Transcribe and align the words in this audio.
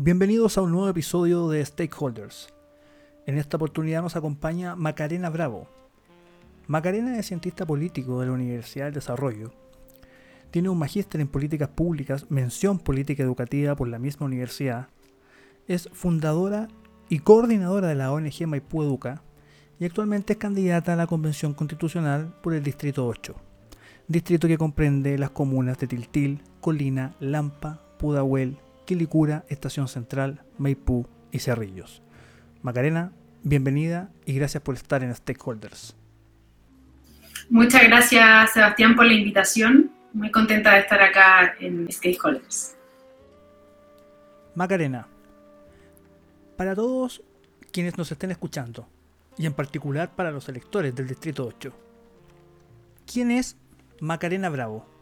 Bienvenidos 0.00 0.56
a 0.56 0.62
un 0.62 0.70
nuevo 0.70 0.88
episodio 0.88 1.48
de 1.48 1.66
Stakeholders. 1.66 2.54
En 3.26 3.36
esta 3.36 3.56
oportunidad 3.56 4.00
nos 4.00 4.14
acompaña 4.14 4.76
Macarena 4.76 5.28
Bravo. 5.28 5.66
Macarena 6.68 7.18
es 7.18 7.26
cientista 7.26 7.66
político 7.66 8.20
de 8.20 8.26
la 8.26 8.32
Universidad 8.32 8.84
del 8.84 8.94
Desarrollo. 8.94 9.50
Tiene 10.52 10.68
un 10.68 10.78
magíster 10.78 11.20
en 11.20 11.26
políticas 11.26 11.70
públicas, 11.70 12.30
mención 12.30 12.78
política 12.78 13.24
educativa 13.24 13.74
por 13.74 13.88
la 13.88 13.98
misma 13.98 14.26
universidad. 14.26 14.86
Es 15.66 15.88
fundadora 15.92 16.68
y 17.08 17.18
coordinadora 17.18 17.88
de 17.88 17.96
la 17.96 18.12
ONG 18.12 18.46
Maipú 18.46 18.84
Educa 18.84 19.24
y 19.80 19.84
actualmente 19.84 20.34
es 20.34 20.38
candidata 20.38 20.92
a 20.92 20.96
la 20.96 21.08
Convención 21.08 21.54
Constitucional 21.54 22.32
por 22.40 22.54
el 22.54 22.62
Distrito 22.62 23.04
8, 23.04 23.34
distrito 24.06 24.46
que 24.46 24.58
comprende 24.58 25.18
las 25.18 25.30
comunas 25.30 25.76
de 25.78 25.88
Tiltil, 25.88 26.40
Colina, 26.60 27.16
Lampa, 27.18 27.80
Pudahuel, 27.98 28.58
Quilicura, 28.88 29.44
Estación 29.50 29.86
Central, 29.86 30.40
Maipú 30.56 31.06
y 31.30 31.40
Cerrillos. 31.40 32.02
Macarena, 32.62 33.12
bienvenida 33.42 34.08
y 34.24 34.32
gracias 34.32 34.62
por 34.62 34.76
estar 34.76 35.04
en 35.04 35.14
Stakeholders. 35.14 35.94
Muchas 37.50 37.82
gracias 37.82 38.50
Sebastián 38.54 38.96
por 38.96 39.04
la 39.04 39.12
invitación. 39.12 39.92
Muy 40.14 40.30
contenta 40.30 40.72
de 40.72 40.80
estar 40.80 41.02
acá 41.02 41.54
en 41.60 41.86
Stakeholders. 41.92 42.76
Macarena, 44.54 45.06
para 46.56 46.74
todos 46.74 47.22
quienes 47.70 47.98
nos 47.98 48.10
estén 48.10 48.30
escuchando, 48.30 48.88
y 49.36 49.44
en 49.44 49.52
particular 49.52 50.16
para 50.16 50.30
los 50.30 50.48
electores 50.48 50.94
del 50.94 51.08
Distrito 51.08 51.44
8, 51.44 51.74
¿quién 53.06 53.32
es 53.32 53.58
Macarena 54.00 54.48
Bravo? 54.48 54.97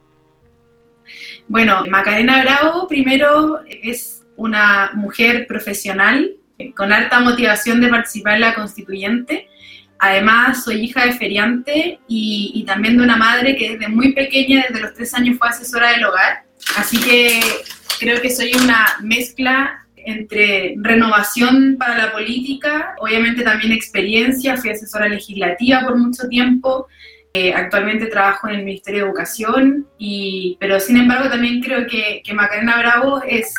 Bueno, 1.48 1.84
Macarena 1.88 2.42
Bravo 2.42 2.88
primero 2.88 3.60
es 3.68 4.24
una 4.36 4.90
mujer 4.94 5.46
profesional 5.46 6.36
eh, 6.58 6.72
con 6.72 6.92
alta 6.92 7.20
motivación 7.20 7.80
de 7.80 7.88
participar 7.88 8.34
en 8.34 8.40
la 8.40 8.54
constituyente. 8.54 9.48
Además, 9.98 10.64
soy 10.64 10.84
hija 10.84 11.06
de 11.06 11.12
feriante 11.12 12.00
y, 12.06 12.64
también 12.66 12.98
de 12.98 13.02
una 13.02 13.16
madre 13.16 13.56
que 13.56 13.72
desde 13.72 13.88
muy 13.88 14.12
pequeña, 14.12 14.66
desde 14.68 14.82
los 14.82 14.94
tres 14.94 15.14
años, 15.14 15.38
fue 15.38 15.48
asesora 15.48 15.92
del 15.92 16.04
hogar. 16.04 16.44
Así 16.76 16.98
que 17.00 17.40
creo 17.98 18.20
que 18.20 18.30
soy 18.30 18.52
una 18.62 18.96
mezcla 19.00 19.86
entre 19.96 20.74
renovación 20.76 21.76
para 21.78 21.96
la 21.96 22.12
política, 22.12 22.94
obviamente 23.00 23.42
también 23.42 23.72
experiencia, 23.72 24.56
fui 24.56 24.70
asesora 24.70 25.08
legislativa 25.08 25.80
por 25.80 25.96
mucho 25.96 26.28
tiempo, 26.28 26.86
eh, 27.38 27.52
actualmente 27.52 28.06
trabajo 28.06 28.48
en 28.48 28.54
el 28.54 28.64
Ministerio 28.64 29.02
de 29.02 29.08
Educación, 29.08 29.86
y, 29.98 30.56
pero 30.58 30.80
sin 30.80 30.96
embargo 30.96 31.28
también 31.28 31.60
creo 31.60 31.86
que, 31.86 32.22
que 32.24 32.32
Macarena 32.32 32.78
Bravo 32.78 33.22
es, 33.28 33.52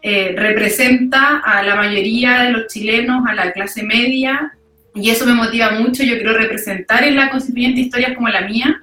eh, 0.00 0.32
representa 0.34 1.40
a 1.40 1.62
la 1.62 1.76
mayoría 1.76 2.44
de 2.44 2.52
los 2.52 2.68
chilenos, 2.68 3.26
a 3.28 3.34
la 3.34 3.52
clase 3.52 3.82
media, 3.82 4.56
y 4.94 5.10
eso 5.10 5.26
me 5.26 5.34
motiva 5.34 5.72
mucho. 5.72 6.02
Yo 6.02 6.14
quiero 6.14 6.32
representar 6.32 7.04
en 7.04 7.16
la 7.16 7.28
constituyente 7.28 7.82
historias 7.82 8.14
como 8.14 8.30
la 8.30 8.40
mía, 8.40 8.82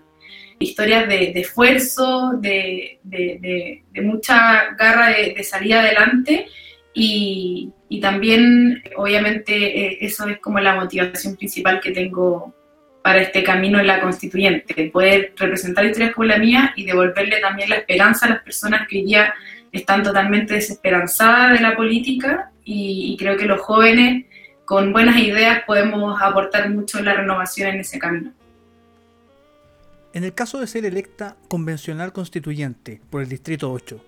historias 0.60 1.08
de, 1.08 1.32
esfuerzo, 1.32 2.34
de, 2.40 3.00
de, 3.04 3.82
mucha 4.04 4.76
garra 4.78 5.08
de, 5.10 5.44
salir 5.44 5.74
adelante. 5.74 6.46
Y, 6.94 7.72
y 7.90 8.00
también, 8.00 8.84
obviamente, 8.98 9.54
eh, 9.56 9.98
eso 10.02 10.28
es 10.28 10.38
como 10.38 10.60
la 10.60 10.76
motivación 10.76 11.36
principal 11.36 11.80
que 11.80 11.92
tengo 11.92 12.54
para 13.08 13.22
este 13.22 13.42
camino 13.42 13.80
en 13.80 13.88
la 13.88 14.02
constituyente, 14.02 14.90
poder 14.92 15.32
representar 15.38 15.86
historias 15.86 16.14
como 16.14 16.26
la 16.26 16.38
mía 16.38 16.74
y 16.76 16.84
devolverle 16.84 17.40
también 17.40 17.70
la 17.70 17.78
esperanza 17.78 18.26
a 18.26 18.30
las 18.32 18.44
personas 18.44 18.86
que 18.86 18.98
hoy 18.98 19.06
día 19.06 19.34
están 19.72 20.04
totalmente 20.04 20.56
desesperanzadas 20.56 21.54
de 21.54 21.62
la 21.62 21.74
política 21.78 22.52
y, 22.66 23.16
creo 23.18 23.38
que 23.38 23.46
los 23.46 23.62
jóvenes 23.62 24.26
con 24.66 24.92
buenas 24.92 25.16
ideas 25.20 25.64
podemos 25.66 26.22
aportar 26.22 26.70
mucho 26.70 27.00
en 27.00 27.06
la 27.06 27.14
renovación 27.14 27.70
en 27.70 27.80
ese 27.80 27.98
camino. 27.98 28.34
En 30.12 30.26
el 30.26 30.34
caso 30.34 30.60
de 30.60 30.68
ser 30.68 30.84
electa 30.84 31.38
convencional 31.48 32.12
constituyente 32.12 33.00
por 33.10 33.22
el 33.22 33.30
Distrito 33.30 33.72
8, 33.72 34.04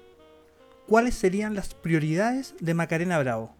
¿cuáles 0.88 1.16
serían 1.16 1.56
las 1.56 1.74
prioridades 1.74 2.54
de 2.60 2.74
Macarena 2.74 3.18
Bravo? 3.20 3.56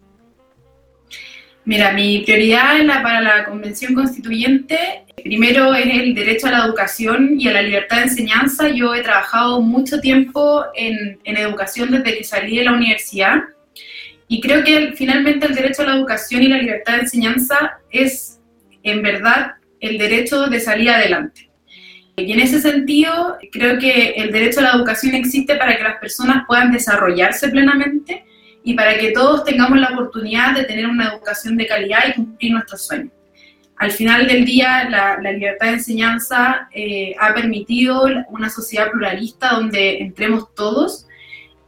Mira, 1.70 1.92
mi 1.94 2.22
prioridad 2.22 2.80
para 3.04 3.22
la 3.22 3.46
Convención 3.46 3.94
Constituyente, 3.94 5.04
primero 5.24 5.76
es 5.76 5.86
el 5.86 6.16
derecho 6.16 6.48
a 6.48 6.52
la 6.52 6.66
educación 6.66 7.40
y 7.40 7.48
a 7.48 7.54
la 7.54 7.62
libertad 7.62 7.98
de 7.98 8.04
enseñanza. 8.06 8.70
Yo 8.70 8.96
he 8.96 9.04
trabajado 9.04 9.62
mucho 9.62 10.00
tiempo 10.00 10.66
en, 10.74 11.20
educación 11.24 11.92
desde 11.92 12.18
que 12.18 12.24
salí 12.24 12.58
de 12.58 12.64
la 12.64 12.74
universidad 12.74 13.44
y 14.28 14.42
creo 14.42 14.64
que 14.64 14.94
finalmente 14.96 15.46
el 15.46 15.54
derecho 15.54 15.84
a 15.84 15.86
la 15.86 15.96
educación 15.98 16.42
y 16.42 16.48
la 16.48 16.58
libertad 16.58 16.96
de 16.96 17.02
enseñanza 17.02 17.78
es 17.92 18.40
en 18.82 19.04
verdad 19.04 19.52
el 19.80 20.00
derecho 20.00 20.48
de 20.48 20.60
salir 20.62 20.90
adelante. 20.90 21.52
Y 22.18 22.32
en 22.32 22.40
ese 22.40 22.62
sentido, 22.62 23.38
creo 23.52 23.78
que 23.78 24.14
el 24.18 24.32
derecho 24.32 24.62
a 24.62 24.64
la 24.64 24.72
educación 24.72 25.14
existe 25.14 25.54
para 25.54 25.78
que 25.78 25.84
las 25.84 26.00
personas 26.00 26.46
puedan 26.48 26.72
desarrollarse 26.72 27.48
plenamente 27.50 28.26
y 28.64 28.74
para 28.74 28.98
que 28.98 29.12
todos 29.12 29.44
tengamos 29.44 29.80
la 29.80 29.90
oportunidad 29.90 30.56
de 30.56 30.64
tener 30.64 30.88
una 30.88 31.10
educación 31.10 31.58
de 31.58 31.68
calidad 31.68 32.00
y 32.08 32.14
cumplir 32.14 32.52
nuestros 32.54 32.86
sueños. 32.86 33.14
Al 33.78 33.92
final 33.92 34.28
del 34.28 34.44
día, 34.44 34.90
la, 34.90 35.32
libertad 35.32 35.68
de 35.68 35.74
enseñanza 35.74 36.68
eh, 36.74 37.16
ha 37.18 37.34
permitido 37.34 38.06
una 38.30 38.50
sociedad 38.50 38.92
pluralista 38.92 39.52
donde 39.52 40.00
entremos 40.00 40.54
todos 40.54 41.08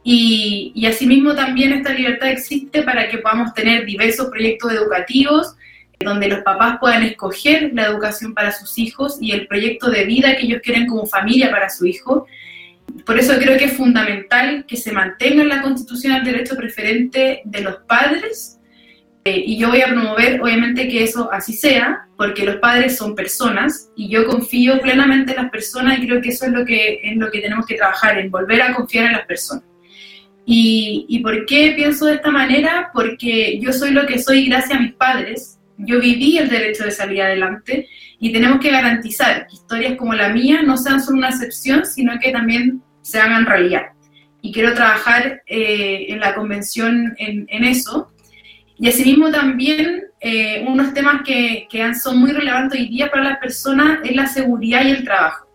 y, 0.04 0.72
y, 0.74 0.86
asimismo 0.86 1.34
también 1.34 1.72
esta 1.72 1.94
libertad 1.94 2.28
existe 2.28 2.82
para 2.82 3.08
que 3.08 3.18
podamos 3.18 3.54
tener 3.54 3.86
diversos 3.86 4.26
proyectos 4.28 4.72
educativos 4.72 5.56
donde 6.04 6.28
los 6.28 6.40
papás 6.40 6.78
puedan 6.80 7.02
escoger 7.02 7.70
la 7.72 7.86
educación 7.86 8.34
para 8.34 8.52
sus 8.52 8.78
hijos 8.78 9.18
y 9.20 9.32
el 9.32 9.46
proyecto 9.46 9.90
de 9.90 10.04
vida 10.04 10.36
que 10.36 10.44
ellos 10.46 10.60
quieren 10.62 10.86
como 10.86 11.06
familia 11.06 11.50
para 11.50 11.70
su 11.70 11.86
hijo 11.86 12.26
por 13.04 13.18
eso 13.18 13.34
creo 13.38 13.58
que 13.58 13.66
es 13.66 13.72
fundamental 13.72 14.64
que 14.66 14.76
se 14.76 14.92
mantenga 14.92 15.42
en 15.42 15.48
la 15.48 15.62
Constitución 15.62 16.14
el 16.14 16.24
derecho 16.24 16.56
preferente 16.56 17.42
de 17.44 17.60
los 17.60 17.76
padres 17.88 18.58
eh, 19.24 19.40
y 19.46 19.56
yo 19.56 19.68
voy 19.68 19.80
a 19.80 19.86
promover 19.86 20.40
obviamente 20.40 20.88
que 20.88 21.04
eso 21.04 21.30
así 21.32 21.52
sea, 21.52 22.08
porque 22.16 22.44
los 22.44 22.56
padres 22.56 22.96
son 22.96 23.14
personas 23.14 23.88
y 23.94 24.08
yo 24.08 24.26
confío 24.26 24.80
plenamente 24.80 25.30
en 25.32 25.42
las 25.42 25.50
personas 25.50 25.98
y 25.98 26.06
creo 26.06 26.20
que 26.20 26.30
eso 26.30 26.46
es 26.46 26.52
lo 26.52 26.64
que, 26.64 27.00
es 27.02 27.16
lo 27.16 27.30
que 27.30 27.40
tenemos 27.40 27.64
que 27.66 27.76
trabajar, 27.76 28.18
en 28.18 28.30
volver 28.32 28.62
a 28.62 28.74
confiar 28.74 29.06
en 29.06 29.12
las 29.12 29.26
personas. 29.26 29.64
Y, 30.44 31.06
¿Y 31.08 31.20
por 31.20 31.46
qué 31.46 31.72
pienso 31.76 32.06
de 32.06 32.14
esta 32.14 32.32
manera? 32.32 32.90
Porque 32.92 33.60
yo 33.60 33.72
soy 33.72 33.92
lo 33.92 34.06
que 34.06 34.18
soy 34.18 34.46
gracias 34.46 34.76
a 34.76 34.82
mis 34.82 34.94
padres, 34.94 35.60
yo 35.78 36.00
viví 36.00 36.38
el 36.38 36.48
derecho 36.48 36.84
de 36.84 36.90
salir 36.90 37.22
adelante 37.22 37.88
y 38.22 38.32
tenemos 38.32 38.60
que 38.60 38.70
garantizar 38.70 39.48
que 39.48 39.54
historias 39.56 39.96
como 39.96 40.14
la 40.14 40.28
mía 40.28 40.62
no 40.62 40.76
sean 40.76 41.02
solo 41.02 41.18
una 41.18 41.30
excepción, 41.30 41.84
sino 41.84 42.20
que 42.20 42.30
también 42.30 42.80
se 43.00 43.18
hagan 43.18 43.46
realidad. 43.46 43.86
Y 44.40 44.52
quiero 44.52 44.74
trabajar 44.74 45.42
eh, 45.44 46.06
en 46.08 46.20
la 46.20 46.32
convención 46.36 47.16
en, 47.18 47.64
eso. 47.64 48.12
Y 48.78 48.88
asimismo 48.88 49.32
también 49.32 50.04
eh, 50.20 50.64
unos 50.68 50.94
temas 50.94 51.22
que, 51.26 51.66
que, 51.68 51.94
son 51.96 52.20
muy 52.20 52.30
relevantes 52.30 52.78
hoy 52.78 52.86
día 52.86 53.10
para 53.10 53.24
las 53.24 53.38
personas 53.38 53.98
es 54.04 54.14
la 54.14 54.28
seguridad 54.28 54.84
y 54.84 54.92
el 54.92 55.02
trabajo. 55.02 55.48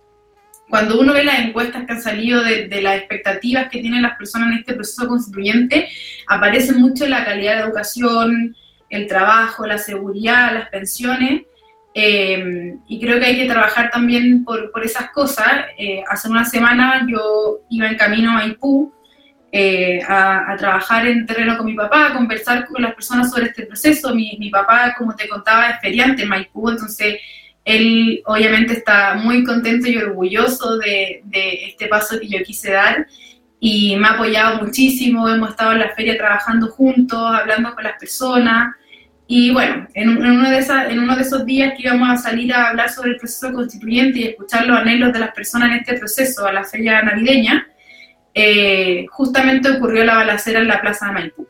Cuando 0.68 1.00
uno 1.00 1.14
ve 1.14 1.24
las 1.24 1.40
encuestas 1.40 1.86
que 1.86 1.94
han 1.94 2.02
salido 2.02 2.44
de, 2.44 2.68
de 2.68 2.82
las 2.82 2.98
expectativas 2.98 3.70
que 3.70 3.80
tienen 3.80 4.02
las 4.02 4.18
personas 4.18 4.52
en 4.52 4.58
este 4.58 4.74
proceso 4.74 5.08
constituyente, 5.08 5.88
aparece 6.28 6.74
mucho 6.74 7.08
la 7.08 7.24
calidad 7.24 7.56
de 7.56 7.62
educación, 7.62 8.58
el 8.90 9.08
trabajo, 9.08 9.66
la 9.66 9.78
seguridad, 9.78 10.54
las 10.54 10.68
pensiones, 10.68 11.44
eh, 12.00 12.78
y 12.88 13.02
creo 13.02 13.20
que 13.20 13.26
hay 13.26 13.38
que 13.38 13.48
trabajar 13.48 13.90
también 13.90 14.44
por, 14.44 14.72
por 14.72 14.86
esas 14.86 15.10
cosas. 15.10 15.66
Eh, 15.80 16.04
hace 16.08 16.30
una 16.30 16.46
semana 16.46 17.04
yo 17.10 17.62
iba 17.72 17.88
en 17.88 17.98
camino 17.98 18.30
a 18.30 18.34
Maipú 18.36 18.94
eh, 19.52 20.00
a, 20.08 20.56
trabajar 20.60 21.08
en 21.08 21.26
terreno 21.26 21.58
con 21.58 21.66
mi 21.66 21.74
papá, 21.74 22.06
a 22.06 22.14
conversar 22.14 22.68
con 22.68 22.84
las 22.84 22.94
personas 22.94 23.32
sobre 23.32 23.48
este 23.48 23.66
proceso. 23.66 24.14
Mi, 24.14 24.38
mi 24.40 24.52
papá, 24.52 24.94
como 24.96 25.16
te 25.16 25.28
contaba, 25.28 25.70
es 25.70 25.82
feriante 25.82 26.22
en 26.22 26.30
Maipú, 26.30 26.70
entonces 26.70 27.20
él 27.66 28.22
obviamente 28.28 28.74
está 28.74 29.16
muy 29.16 29.44
contento 29.44 29.90
y 29.90 29.98
orgulloso 29.98 30.78
de, 30.78 31.22
de 31.26 31.66
este 31.66 31.88
paso 31.88 32.20
que 32.20 32.28
yo 32.28 32.44
quise 32.44 32.74
dar 32.74 33.08
y 33.60 33.96
me 33.96 34.08
ha 34.08 34.12
apoyado 34.12 34.62
muchísimo, 34.62 35.28
hemos 35.28 35.50
estado 35.50 35.72
en 35.72 35.80
la 35.80 35.96
feria 35.96 36.16
trabajando 36.16 36.68
juntos, 36.68 37.20
hablando 37.20 37.74
con 37.74 37.84
las 37.84 37.98
personas. 37.98 38.76
Y 39.30 39.52
bueno, 39.52 39.88
en, 39.94 40.10
uno 40.10 40.50
de 40.50 40.66
en 40.90 41.00
uno 41.00 41.20
esos 41.20 41.46
días 41.46 41.74
que 41.76 41.84
íbamos 41.84 42.10
a 42.10 42.18
salir 42.18 42.54
a 42.54 42.70
hablar 42.70 42.90
sobre 42.90 43.12
el 43.12 43.18
proceso 43.18 43.52
constituyente 43.52 44.20
y 44.20 44.24
escuchar 44.24 44.66
los 44.66 44.80
anhelos 44.80 45.12
de 45.12 45.20
las 45.20 45.34
personas 45.34 45.70
en 45.70 45.80
este 45.80 45.98
proceso 45.98 46.48
a 46.48 46.54
la 46.54 46.64
feria 46.64 47.02
navideña, 47.02 47.68
eh, 48.34 49.06
justamente 49.10 49.70
ocurrió 49.70 50.06
la 50.06 50.16
balacera 50.16 50.62
en 50.62 50.70
la 50.70 50.80
Plaza 50.80 51.08
de 51.08 51.12
Maipú. 51.12 51.48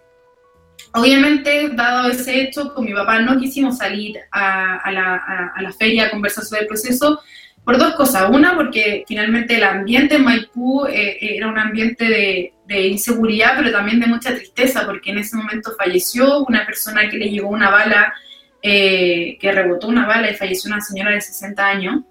Obviamente, 0.94 1.70
dado 1.74 2.10
ese 2.10 2.42
hecho, 2.42 2.74
con 2.74 2.86
mi 2.86 2.94
papá 2.94 3.20
no 3.20 3.38
quisimos 3.38 3.78
salir 3.78 4.18
a, 4.32 4.90
la, 4.92 5.52
a, 5.56 5.62
la, 5.62 5.72
feria 5.72 6.06
a 6.06 6.10
conversar 6.10 6.46
sobre 6.46 6.62
el 6.62 6.68
proceso 6.68 7.22
por 7.64 7.78
dos 7.78 7.94
cosas. 7.94 8.32
Una, 8.32 8.56
porque 8.56 9.04
finalmente 9.08 9.58
el 9.58 9.64
ambiente 9.64 10.16
en 10.16 10.24
Maipú 10.24 10.88
eh, 10.88 11.18
era 11.22 11.48
un 11.48 11.60
ambiente 11.60 12.06
de, 12.06 12.54
de 12.68 12.88
inseguridad, 12.88 13.54
pero 13.58 13.72
también 13.72 14.00
de 14.00 14.08
mucha 14.08 14.36
tristeza, 14.36 14.86
porque 14.86 15.12
en 15.12 15.20
ese 15.20 15.38
momento 15.38 15.72
falleció 15.78 16.44
una 16.46 16.66
persona 16.66 17.10
que 17.10 17.18
le 17.18 17.30
llegó 17.30 17.50
una 17.50 17.70
bala, 17.70 18.14
eh, 18.62 19.38
que 19.40 19.52
rebotó 19.52 19.88
una 19.88 20.06
bala 20.06 20.30
y 20.30 20.36
falleció 20.36 20.70
una 20.70 20.82
señora 20.82 21.12
de 21.12 21.22
60 21.22 21.66
años. 21.66 22.02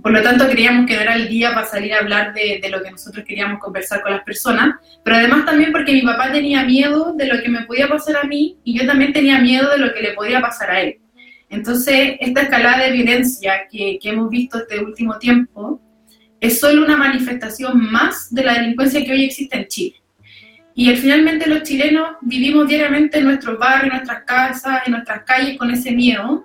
Por 0.00 0.12
lo 0.12 0.22
tanto, 0.22 0.48
creíamos 0.48 0.86
que 0.86 0.94
no 0.94 1.02
era 1.02 1.16
el 1.16 1.28
día 1.28 1.52
para 1.52 1.66
salir 1.66 1.94
a 1.94 1.98
hablar 1.98 2.32
de, 2.32 2.60
lo 2.70 2.82
que 2.82 2.90
nosotros 2.90 3.24
queríamos 3.24 3.60
conversar 3.60 4.02
con 4.02 4.12
las 4.12 4.22
personas, 4.22 4.76
pero 5.04 5.16
además 5.16 5.44
también 5.44 5.72
porque 5.72 5.92
mi 5.92 6.02
papá 6.02 6.32
tenía 6.32 6.64
miedo 6.64 7.14
de 7.14 7.26
lo 7.26 7.42
que 7.42 7.48
me 7.48 7.62
podía 7.62 7.88
pasar 7.88 8.16
a 8.16 8.24
mí 8.24 8.58
y 8.64 8.78
yo 8.78 8.86
también 8.86 9.12
tenía 9.12 9.38
miedo 9.40 9.70
de 9.70 9.78
lo 9.78 9.92
que 9.92 10.02
le 10.02 10.12
podía 10.12 10.40
pasar 10.40 10.70
a 10.70 10.80
él. 10.80 10.98
Entonces, 11.50 12.16
esta 12.20 12.42
escalada 12.42 12.84
de 12.84 12.92
violencia 12.92 13.68
que 13.70 13.98
hemos 14.02 14.30
visto 14.30 14.58
este 14.58 14.80
último 14.80 15.18
tiempo 15.18 15.80
es 16.42 16.58
solo 16.58 16.84
una 16.84 16.96
manifestación 16.96 17.90
más 17.90 18.34
de 18.34 18.42
la 18.42 18.54
delincuencia 18.54 19.04
que 19.04 19.12
hoy 19.12 19.24
existe 19.24 19.56
en 19.56 19.68
Chile. 19.68 19.96
Y 20.74 20.92
finalmente 20.96 21.48
los 21.48 21.62
chilenos 21.62 22.16
vivimos 22.20 22.66
diariamente 22.66 23.18
en 23.18 23.26
nuestros 23.26 23.58
barrios, 23.60 23.84
en 23.84 23.90
nuestras 23.90 24.24
casas, 24.24 24.82
en 24.84 24.92
nuestras 24.92 25.22
calles 25.22 25.56
con 25.56 25.70
ese 25.70 25.92
miedo 25.92 26.44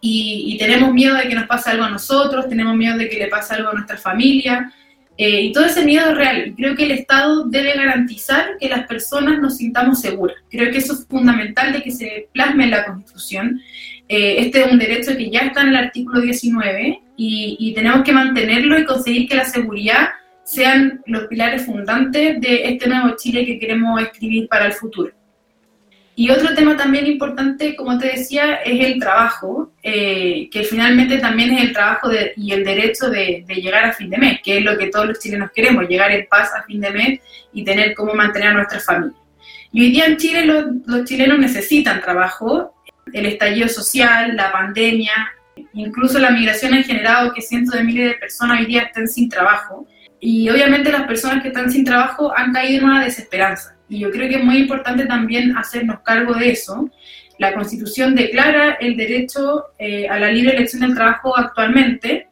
y, 0.00 0.56
tenemos 0.58 0.92
miedo 0.92 1.14
de 1.14 1.28
que 1.28 1.36
nos 1.36 1.46
pase 1.46 1.70
algo 1.70 1.84
a 1.84 1.90
nosotros, 1.90 2.48
tenemos 2.48 2.74
miedo 2.74 2.98
de 2.98 3.08
que 3.08 3.16
le 3.16 3.28
pase 3.28 3.54
algo 3.54 3.70
a 3.70 3.74
nuestra 3.74 3.96
familia, 3.96 4.72
eh, 5.16 5.42
y 5.42 5.52
todo 5.52 5.66
ese 5.66 5.84
miedo 5.84 6.10
es 6.10 6.16
real. 6.16 6.54
Creo 6.56 6.76
que 6.76 6.84
el 6.84 6.92
Estado 6.92 7.44
debe 7.44 7.74
garantizar 7.74 8.56
que 8.58 8.68
las 8.68 8.86
personas 8.86 9.40
nos 9.40 9.56
sintamos 9.56 10.00
seguras. 10.00 10.36
Creo 10.50 10.70
que 10.70 10.78
eso 10.78 10.94
es 10.94 11.06
fundamental 11.06 11.72
de 11.72 11.82
que 11.82 11.90
se 11.90 12.28
plasme 12.32 12.64
en 12.64 12.70
la 12.70 12.86
Constitución. 12.86 13.60
Eh, 14.08 14.36
este 14.38 14.62
es 14.62 14.72
un 14.72 14.78
derecho 14.78 15.16
que 15.16 15.30
ya 15.30 15.40
está 15.40 15.62
en 15.62 15.68
el 15.68 15.76
artículo 15.76 16.20
19 16.20 17.00
y, 17.16 17.56
y 17.58 17.74
tenemos 17.74 18.02
que 18.02 18.12
mantenerlo 18.12 18.78
y 18.78 18.84
conseguir 18.84 19.28
que 19.28 19.36
la 19.36 19.44
seguridad 19.44 20.08
sean 20.44 21.02
los 21.06 21.24
pilares 21.24 21.66
fundantes 21.66 22.40
de 22.40 22.68
este 22.68 22.88
nuevo 22.88 23.14
Chile 23.16 23.44
que 23.44 23.58
queremos 23.58 24.00
escribir 24.00 24.48
para 24.48 24.66
el 24.66 24.72
futuro. 24.72 25.12
Y 26.18 26.30
otro 26.30 26.52
tema 26.52 26.76
también 26.76 27.06
importante, 27.06 27.76
como 27.76 27.96
te 27.96 28.08
decía, 28.08 28.56
es 28.56 28.84
el 28.84 28.98
trabajo, 28.98 29.70
eh, 29.84 30.48
que 30.50 30.64
finalmente 30.64 31.18
también 31.18 31.52
es 31.52 31.62
el 31.62 31.72
trabajo 31.72 32.08
de, 32.08 32.32
y 32.36 32.50
el 32.50 32.64
derecho 32.64 33.08
de, 33.08 33.44
llegar 33.46 33.84
a 33.84 33.92
fin 33.92 34.10
de 34.10 34.18
mes, 34.18 34.40
que 34.42 34.58
es 34.58 34.64
lo 34.64 34.76
que 34.76 34.88
todos 34.88 35.06
los 35.06 35.20
chilenos 35.20 35.52
queremos, 35.54 35.88
llegar 35.88 36.10
en 36.10 36.26
paz 36.28 36.50
a 36.58 36.64
fin 36.64 36.80
de 36.80 36.90
mes 36.90 37.20
y 37.52 37.62
tener 37.62 37.94
cómo 37.94 38.14
mantener 38.14 38.48
a 38.48 38.54
nuestra 38.54 38.80
familia. 38.80 39.16
Y 39.70 39.82
hoy 39.82 39.90
día 39.92 40.06
en 40.06 40.16
Chile 40.16 40.44
los, 40.44 40.64
los 40.86 41.04
chilenos 41.04 41.38
necesitan 41.38 42.00
trabajo, 42.00 42.74
el 43.12 43.26
estallido 43.26 43.68
social, 43.68 44.36
la 44.36 44.52
pandemia, 44.52 45.12
incluso 45.72 46.18
la 46.18 46.30
migración 46.30 46.74
ha 46.74 46.82
generado 46.82 47.32
que 47.32 47.42
cientos 47.42 47.74
de 47.74 47.84
miles 47.84 48.10
de 48.10 48.14
personas 48.14 48.60
hoy 48.60 48.66
día 48.66 48.82
estén 48.82 49.08
sin 49.08 49.28
trabajo. 49.28 49.86
Y 50.20 50.48
obviamente 50.48 50.90
las 50.90 51.02
personas 51.02 51.42
que 51.42 51.48
están 51.48 51.70
sin 51.70 51.84
trabajo 51.84 52.32
han 52.36 52.52
caído 52.52 52.80
en 52.80 52.90
una 52.90 53.04
desesperanza 53.04 53.78
y 53.88 54.00
yo 54.00 54.10
creo 54.10 54.28
que 54.28 54.36
es 54.36 54.44
muy 54.44 54.58
importante 54.58 55.06
también 55.06 55.56
hacernos 55.56 56.00
cargo 56.00 56.34
de 56.34 56.50
eso. 56.50 56.90
La 57.38 57.54
Constitución 57.54 58.14
declara 58.14 58.72
el 58.74 58.96
derecho 58.96 59.66
eh, 59.78 60.08
a 60.08 60.18
la 60.18 60.30
libre 60.30 60.56
elección 60.56 60.82
del 60.82 60.94
trabajo 60.94 61.36
actualmente, 61.36 62.28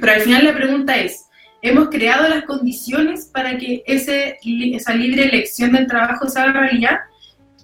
pero 0.00 0.12
al 0.12 0.20
final 0.20 0.44
la 0.44 0.54
pregunta 0.54 0.96
es, 0.96 1.26
¿hemos 1.62 1.88
creado 1.90 2.28
las 2.28 2.44
condiciones 2.44 3.26
para 3.26 3.56
que 3.56 3.84
esa 3.86 4.94
libre 4.94 5.24
elección 5.26 5.72
del 5.72 5.86
trabajo 5.86 6.28
se 6.28 6.40
haga 6.40 6.60
realidad? 6.60 6.98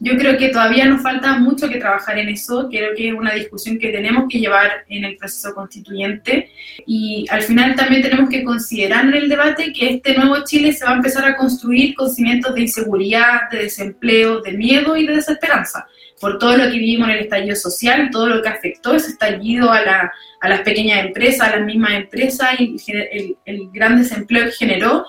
Yo 0.02 0.16
creo 0.16 0.38
que 0.38 0.48
todavía 0.48 0.86
nos 0.86 1.02
falta 1.02 1.38
mucho 1.38 1.68
que 1.68 1.76
trabajar 1.76 2.18
en 2.18 2.30
eso, 2.30 2.68
creo 2.70 2.94
que 2.96 3.08
es 3.08 3.14
una 3.14 3.34
discusión 3.34 3.78
que 3.78 3.90
tenemos 3.90 4.24
que 4.30 4.38
llevar 4.38 4.84
en 4.88 5.04
el 5.04 5.16
proceso 5.18 5.54
constituyente. 5.54 6.50
Y 6.86 7.26
al 7.28 7.42
final 7.42 7.74
también 7.74 8.00
tenemos 8.00 8.30
que 8.30 8.42
considerar 8.42 9.04
en 9.04 9.14
el 9.14 9.28
debate 9.28 9.74
que 9.74 9.90
este 9.90 10.16
nuevo 10.16 10.42
Chile 10.44 10.72
se 10.72 10.86
va 10.86 10.92
a 10.92 10.96
empezar 10.96 11.26
a 11.26 11.36
construir 11.36 11.94
con 11.94 12.08
cimientos 12.08 12.54
de 12.54 12.62
inseguridad, 12.62 13.50
de 13.52 13.64
desempleo, 13.64 14.40
de 14.40 14.52
miedo 14.52 14.96
y 14.96 15.06
de 15.06 15.16
desesperanza 15.16 15.86
por 16.20 16.38
todo 16.38 16.56
lo 16.56 16.64
que 16.64 16.78
vivimos 16.78 17.08
en 17.08 17.14
el 17.14 17.20
estallido 17.20 17.56
social, 17.56 18.10
todo 18.12 18.28
lo 18.28 18.42
que 18.42 18.50
afectó 18.50 18.94
ese 18.94 19.12
estallido 19.12 19.72
a, 19.72 19.80
la, 19.80 20.12
a 20.40 20.48
las 20.50 20.60
pequeñas 20.60 21.06
empresas, 21.06 21.48
a 21.48 21.56
las 21.56 21.64
mismas 21.64 21.92
empresas 21.92 22.60
y 22.60 22.76
el, 22.88 23.36
el 23.46 23.70
gran 23.72 23.96
desempleo 23.98 24.44
que 24.44 24.52
generó 24.52 25.06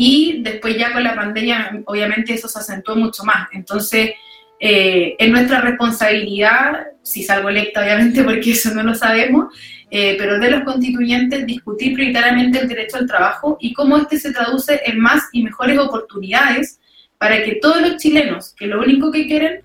y 0.00 0.42
después 0.44 0.76
ya 0.76 0.92
con 0.92 1.02
la 1.02 1.16
pandemia 1.16 1.82
obviamente 1.86 2.32
eso 2.32 2.46
se 2.46 2.60
acentuó 2.60 2.94
mucho 2.94 3.24
más. 3.24 3.48
Entonces, 3.52 4.12
eh, 4.60 5.16
es 5.18 5.28
nuestra 5.28 5.60
responsabilidad, 5.60 6.86
si 7.02 7.24
salgo 7.24 7.48
electa 7.48 7.80
obviamente 7.82 8.22
porque 8.24 8.52
eso 8.52 8.72
no 8.72 8.84
lo 8.84 8.94
sabemos, 8.94 9.52
eh, 9.90 10.14
pero 10.16 10.38
de 10.38 10.52
los 10.52 10.62
constituyentes 10.62 11.44
discutir 11.44 11.94
prioritariamente 11.94 12.60
el 12.60 12.68
derecho 12.68 12.98
al 12.98 13.08
trabajo 13.08 13.58
y 13.60 13.72
cómo 13.72 13.96
este 13.96 14.20
se 14.20 14.32
traduce 14.32 14.80
en 14.86 15.00
más 15.00 15.24
y 15.32 15.42
mejores 15.42 15.76
oportunidades 15.80 16.78
para 17.18 17.42
que 17.42 17.56
todos 17.56 17.82
los 17.82 17.96
chilenos, 17.96 18.54
que 18.56 18.68
lo 18.68 18.80
único 18.80 19.10
que 19.10 19.26
quieren 19.26 19.62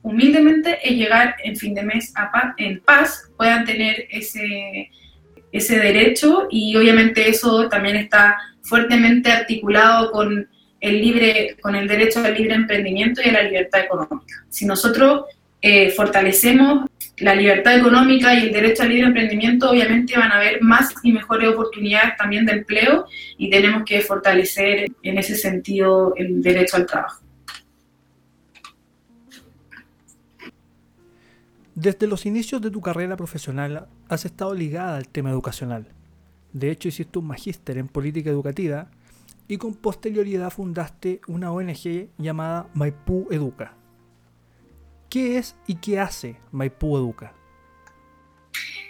humildemente 0.00 0.78
es 0.82 0.96
llegar 0.96 1.36
en 1.44 1.56
fin 1.56 1.74
de 1.74 1.82
mes 1.82 2.10
a 2.16 2.54
en 2.56 2.80
paz, 2.80 3.30
puedan 3.36 3.66
tener 3.66 4.06
ese, 4.08 4.90
ese 5.52 5.78
derecho 5.78 6.48
y 6.50 6.74
obviamente 6.74 7.28
eso 7.28 7.68
también 7.68 7.96
está 7.96 8.38
fuertemente 8.68 9.30
articulado 9.30 10.10
con 10.10 10.48
el 10.80 11.00
libre, 11.00 11.56
con 11.60 11.74
el 11.74 11.88
derecho 11.88 12.20
al 12.20 12.34
libre 12.34 12.54
emprendimiento 12.54 13.20
y 13.24 13.28
a 13.30 13.32
la 13.32 13.42
libertad 13.42 13.80
económica. 13.80 14.44
Si 14.48 14.64
nosotros 14.64 15.24
eh, 15.60 15.90
fortalecemos 15.90 16.88
la 17.18 17.34
libertad 17.34 17.76
económica 17.76 18.34
y 18.34 18.46
el 18.46 18.52
derecho 18.52 18.84
al 18.84 18.90
libre 18.90 19.08
emprendimiento, 19.08 19.70
obviamente 19.70 20.16
van 20.16 20.30
a 20.30 20.36
haber 20.36 20.62
más 20.62 20.94
y 21.02 21.12
mejores 21.12 21.48
oportunidades 21.48 22.16
también 22.16 22.46
de 22.46 22.52
empleo 22.52 23.06
y 23.36 23.50
tenemos 23.50 23.82
que 23.84 24.00
fortalecer 24.02 24.86
en 25.02 25.18
ese 25.18 25.34
sentido 25.34 26.14
el 26.16 26.40
derecho 26.42 26.76
al 26.76 26.86
trabajo. 26.86 27.22
Desde 31.74 32.08
los 32.08 32.26
inicios 32.26 32.60
de 32.60 32.70
tu 32.70 32.80
carrera 32.80 33.16
profesional 33.16 33.86
has 34.08 34.24
estado 34.24 34.52
ligada 34.54 34.96
al 34.96 35.08
tema 35.08 35.30
educacional. 35.30 35.86
De 36.52 36.70
hecho, 36.70 36.88
hiciste 36.88 37.18
un 37.18 37.26
magíster 37.26 37.78
en 37.78 37.88
política 37.88 38.30
educativa 38.30 38.90
y 39.48 39.56
con 39.56 39.74
posterioridad 39.74 40.50
fundaste 40.50 41.20
una 41.26 41.52
ONG 41.52 42.08
llamada 42.18 42.68
Maipú 42.74 43.28
Educa. 43.30 43.74
¿Qué 45.08 45.38
es 45.38 45.56
y 45.66 45.76
qué 45.76 46.00
hace 46.00 46.36
Maipú 46.52 46.96
Educa? 46.96 47.32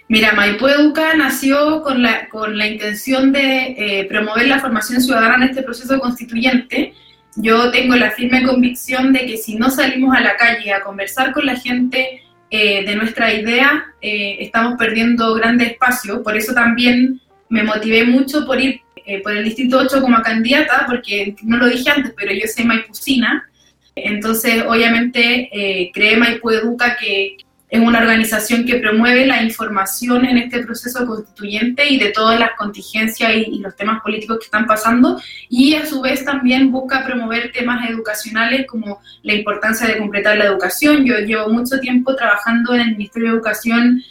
Mira, 0.09 0.33
Maipú 0.33 0.67
Educa 0.67 1.15
nació 1.15 1.83
con 1.83 2.03
la, 2.03 2.29
con 2.29 2.57
la 2.57 2.67
intención 2.67 3.31
de 3.31 3.75
eh, 4.01 4.07
promover 4.09 4.49
la 4.49 4.59
formación 4.59 5.01
ciudadana 5.01 5.37
en 5.37 5.51
este 5.51 5.63
proceso 5.63 6.01
constituyente. 6.01 6.95
Yo 7.37 7.71
tengo 7.71 7.95
la 7.95 8.11
firme 8.11 8.43
convicción 8.43 9.13
de 9.13 9.27
que 9.27 9.37
si 9.37 9.55
no 9.57 9.71
salimos 9.71 10.17
a 10.17 10.21
la 10.21 10.37
calle 10.37 10.73
a 10.73 10.83
conversar 10.83 11.33
con 11.33 11.47
la 11.47 11.57
gente 11.57 12.23
eh, 12.51 12.85
de 12.85 12.97
nuestra 12.97 13.33
idea, 13.33 13.85
eh, 14.01 14.39
estamos 14.41 14.77
perdiendo 14.79 15.35
grandes 15.35 15.73
espacios. 15.73 16.21
Por 16.21 16.37
eso 16.37 16.55
también 16.55 17.21
me 17.49 17.63
motivé 17.63 18.05
mucho 18.05 18.45
por 18.47 18.61
ir 18.61 18.81
eh, 19.11 19.23
por 19.23 19.35
el 19.35 19.43
Distrito 19.43 19.79
8 19.79 20.03
como 20.03 20.21
candidata, 20.23 20.85
porque 20.87 21.35
no 21.43 21.57
lo 21.57 21.67
dije 21.67 21.89
antes, 21.89 22.13
pero 22.15 22.31
yo 22.31 22.47
soy 22.47 22.67
maipucina. 22.67 23.49
Entonces, 23.95 24.65
obviamente, 24.69 25.49
eh, 25.51 25.91
creé 25.95 26.19
Maipú 26.19 26.51
Educa, 26.51 26.95
que 27.01 27.39
es 27.71 27.81
una 27.81 28.01
organización 28.01 28.67
que 28.67 28.77
promueve 28.77 29.25
la 29.25 29.43
información 29.43 30.27
en 30.27 30.37
este 30.37 30.63
proceso 30.63 31.07
constituyente 31.07 31.89
y 31.89 31.99
de 31.99 32.11
todas 32.11 32.39
las 32.39 32.51
contingencias 32.59 33.33
y, 33.35 33.57
y, 33.57 33.59
los 33.61 33.75
temas 33.77 34.03
políticos 34.03 34.39
que 34.41 34.45
están 34.45 34.67
pasando, 34.67 35.19
y 35.49 35.75
a 35.75 35.87
su 35.87 36.03
vez 36.03 36.23
también 36.23 36.71
busca 36.71 37.07
promover 37.07 37.51
temas 37.51 37.89
educacionales 37.89 38.67
como 38.67 39.01
la 39.23 39.33
importancia 39.33 39.87
de 39.87 39.97
completar 39.97 40.37
la 40.37 40.45
educación. 40.45 41.07
Yo 41.07 41.19
llevo 41.19 41.49
mucho 41.49 41.81
tiempo 41.81 42.15
trabajando 42.15 42.75
en 42.75 42.81
el 42.83 42.93
Ministerio 42.93 43.31
de 43.31 43.37
Educación 43.37 44.03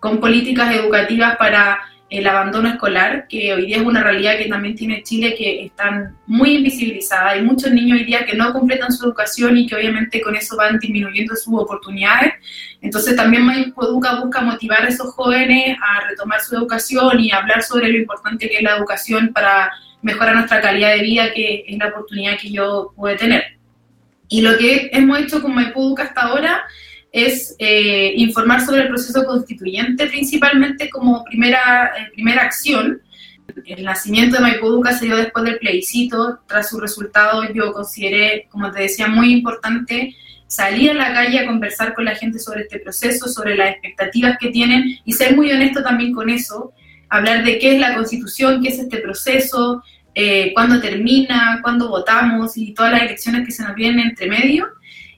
con 0.00 0.18
políticas 0.18 0.74
educativas 0.74 1.36
para 1.36 1.78
el 2.10 2.26
abandono 2.26 2.68
escolar, 2.68 3.26
que 3.28 3.54
hoy 3.54 3.66
día 3.66 3.76
es 3.76 3.82
una 3.84 4.02
realidad 4.02 4.36
que 4.36 4.46
también 4.46 4.74
tiene 4.74 5.04
Chile, 5.04 5.36
que 5.38 5.66
están 5.66 6.16
muy 6.26 6.56
invisibilizadas. 6.56 7.34
Hay 7.34 7.42
muchos 7.42 7.70
niños 7.70 8.00
hoy 8.00 8.04
día 8.04 8.26
que 8.26 8.36
no 8.36 8.52
completan 8.52 8.92
su 8.92 9.06
educación 9.06 9.56
y 9.56 9.66
que 9.68 9.76
obviamente 9.76 10.20
con 10.20 10.34
eso 10.34 10.56
van 10.56 10.80
disminuyendo 10.80 11.36
sus 11.36 11.54
oportunidades. 11.54 12.34
Entonces 12.82 13.14
también 13.14 13.48
Educa 13.48 14.20
busca 14.20 14.40
motivar 14.40 14.82
a 14.82 14.88
esos 14.88 15.14
jóvenes 15.14 15.76
a 15.80 16.08
retomar 16.08 16.40
su 16.40 16.56
educación 16.56 17.20
y 17.20 17.30
hablar 17.30 17.62
sobre 17.62 17.88
lo 17.88 17.98
importante 17.98 18.48
que 18.48 18.56
es 18.56 18.62
la 18.62 18.76
educación 18.76 19.32
para 19.32 19.70
mejorar 20.02 20.34
nuestra 20.34 20.60
calidad 20.60 20.96
de 20.96 21.02
vida, 21.02 21.32
que 21.32 21.64
es 21.68 21.78
la 21.78 21.88
oportunidad 21.88 22.38
que 22.38 22.50
yo 22.50 22.92
puedo 22.96 23.16
tener. 23.16 23.56
Y 24.28 24.40
lo 24.42 24.58
que 24.58 24.90
hemos 24.92 25.20
hecho 25.20 25.40
con 25.40 25.54
Maipú 25.54 25.86
Educa 25.86 26.02
hasta 26.04 26.22
ahora 26.22 26.64
es 27.12 27.56
eh, 27.58 28.12
informar 28.16 28.64
sobre 28.64 28.82
el 28.82 28.88
proceso 28.88 29.24
constituyente 29.24 30.06
principalmente 30.06 30.88
como 30.88 31.24
primera, 31.24 31.92
eh, 31.98 32.10
primera 32.14 32.42
acción. 32.42 33.02
El 33.66 33.84
nacimiento 33.84 34.36
de 34.36 34.42
Maipuduca 34.42 34.92
se 34.92 35.06
dio 35.06 35.16
después 35.16 35.44
del 35.44 35.58
plebiscito. 35.58 36.40
Tras 36.46 36.70
su 36.70 36.78
resultado 36.78 37.52
yo 37.52 37.72
consideré, 37.72 38.46
como 38.48 38.70
te 38.70 38.82
decía, 38.82 39.08
muy 39.08 39.32
importante 39.32 40.14
salir 40.46 40.90
a 40.90 40.94
la 40.94 41.12
calle 41.12 41.38
a 41.38 41.46
conversar 41.46 41.94
con 41.94 42.04
la 42.04 42.14
gente 42.14 42.38
sobre 42.38 42.62
este 42.62 42.80
proceso, 42.80 43.28
sobre 43.28 43.56
las 43.56 43.70
expectativas 43.70 44.36
que 44.38 44.50
tienen 44.50 44.98
y 45.04 45.12
ser 45.12 45.36
muy 45.36 45.50
honesto 45.50 45.82
también 45.82 46.12
con 46.12 46.28
eso, 46.28 46.72
hablar 47.08 47.44
de 47.44 47.58
qué 47.58 47.74
es 47.74 47.80
la 47.80 47.94
constitución, 47.94 48.60
qué 48.60 48.70
es 48.70 48.78
este 48.80 48.98
proceso, 48.98 49.82
eh, 50.14 50.52
cuándo 50.52 50.80
termina, 50.80 51.60
cuándo 51.62 51.88
votamos 51.88 52.56
y 52.56 52.74
todas 52.74 52.92
las 52.92 53.02
elecciones 53.02 53.46
que 53.46 53.52
se 53.52 53.62
nos 53.62 53.76
vienen 53.76 54.08
entre 54.08 54.28
medio. 54.28 54.66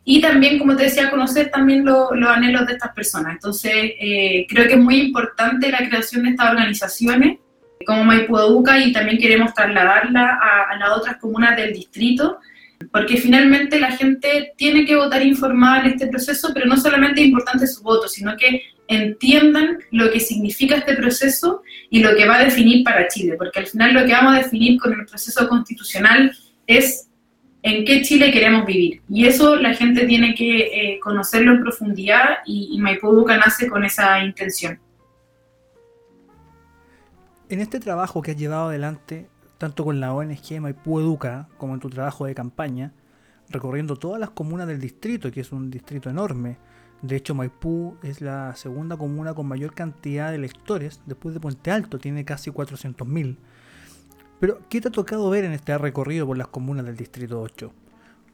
Y 0.05 0.21
también, 0.21 0.59
como 0.59 0.77
te 0.77 0.85
decía, 0.85 1.11
conocer 1.11 1.51
también 1.51 1.85
los 1.85 2.11
anhelos 2.29 2.67
de 2.67 2.73
estas 2.73 2.93
personas. 2.93 3.35
Entonces, 3.35 3.73
eh, 3.75 4.47
creo 4.49 4.67
que 4.67 4.75
es 4.75 4.81
muy 4.81 4.97
importante 4.97 5.71
la 5.71 5.89
creación 5.89 6.25
de 6.25 6.31
estas 6.31 6.51
organizaciones 6.51 7.39
como 7.87 8.05
Maipú 8.05 8.37
Educa 8.39 8.79
y 8.79 8.93
también 8.93 9.19
queremos 9.19 9.55
trasladarla 9.55 10.39
a, 10.41 10.73
a 10.73 10.79
las 10.79 10.91
otras 10.97 11.17
comunas 11.17 11.57
del 11.57 11.73
distrito 11.73 12.39
porque 12.91 13.17
finalmente 13.17 13.79
la 13.79 13.93
gente 13.93 14.53
tiene 14.57 14.85
que 14.85 14.97
votar 14.97 15.25
informada 15.25 15.81
en 15.81 15.93
este 15.93 16.09
proceso, 16.09 16.51
pero 16.53 16.67
no 16.67 16.77
solamente 16.77 17.21
es 17.21 17.29
importante 17.29 17.67
su 17.67 17.83
voto, 17.83 18.09
sino 18.09 18.37
que 18.37 18.63
entiendan 18.89 19.79
lo 19.91 20.11
que 20.11 20.21
significa 20.21 20.77
este 20.77 20.95
proceso 20.95 21.63
y 21.91 22.01
lo 22.01 22.15
que 22.15 22.27
va 22.27 22.39
a 22.39 22.45
definir 22.45 22.83
para 22.85 23.09
Chile, 23.09 23.37
porque 23.39 23.61
al 23.61 23.67
final 23.67 23.95
lo 23.95 24.05
que 24.05 24.13
vamos 24.13 24.35
a 24.35 24.39
definir 24.39 24.79
con 24.81 24.93
el 24.93 25.07
proceso 25.07 25.49
constitucional 25.49 26.37
es 26.67 27.09
en 27.63 27.85
qué 27.85 28.03
Chile 28.03 28.33
queremos 28.33 28.67
vivir. 28.67 29.03
Y 29.09 29.27
eso 29.27 29.57
la 29.57 29.75
gente 29.75 30.07
tiene 30.07 30.35
que 30.35 30.95
eh, 30.95 31.01
conocerlo 31.01 31.53
en 31.53 31.63
profundidad 31.63 32.39
y, 32.45 32.79
Maipú 32.81 33.27
nace 33.27 33.69
con 33.69 33.85
esa 33.85 34.23
intención. 34.25 34.81
En 37.49 37.61
este 37.61 37.81
trabajo 37.81 38.23
que 38.23 38.33
has 38.33 38.37
llevado 38.37 38.69
adelante, 38.69 39.29
tanto 39.59 39.85
con 39.85 40.01
la 40.01 40.13
ONG 40.15 40.61
Maipú 40.61 41.01
Educa 41.01 41.49
como 41.59 41.75
en 41.75 41.81
tu 41.81 41.91
trabajo 41.91 42.27
de 42.27 42.35
campaña, 42.35 42.93
recorriendo 43.49 43.97
todas 43.97 44.19
las 44.19 44.31
comunas 44.31 44.67
del 44.67 44.81
distrito, 44.81 45.31
que 45.31 45.41
es 45.41 45.53
un 45.53 45.71
distrito 45.71 46.09
enorme, 46.09 46.57
de 47.03 47.17
hecho, 47.17 47.35
Maipú 47.35 47.97
es 48.05 48.21
la 48.21 48.55
segunda 48.55 48.97
comuna 48.97 49.35
con 49.35 49.49
mayor 49.49 49.75
cantidad 49.75 50.31
de 50.31 50.37
electores, 50.37 51.01
después 51.05 51.35
de 51.35 51.41
Puente 51.41 51.73
Alto, 51.73 51.99
tiene 51.99 52.25
casi 52.25 52.53
400.000. 52.53 53.39
Pero, 54.43 54.61
¿qué 54.69 54.81
te 54.81 54.89
ha 54.89 54.91
tocado 54.91 55.31
ver 55.31 55.45
en 55.45 55.53
este 55.53 55.79
recorrido 55.79 56.27
por 56.27 56.37
las 56.37 56.49
comunas 56.49 56.85
del 56.85 56.97
Distrito 56.97 57.41
8? 57.41 57.73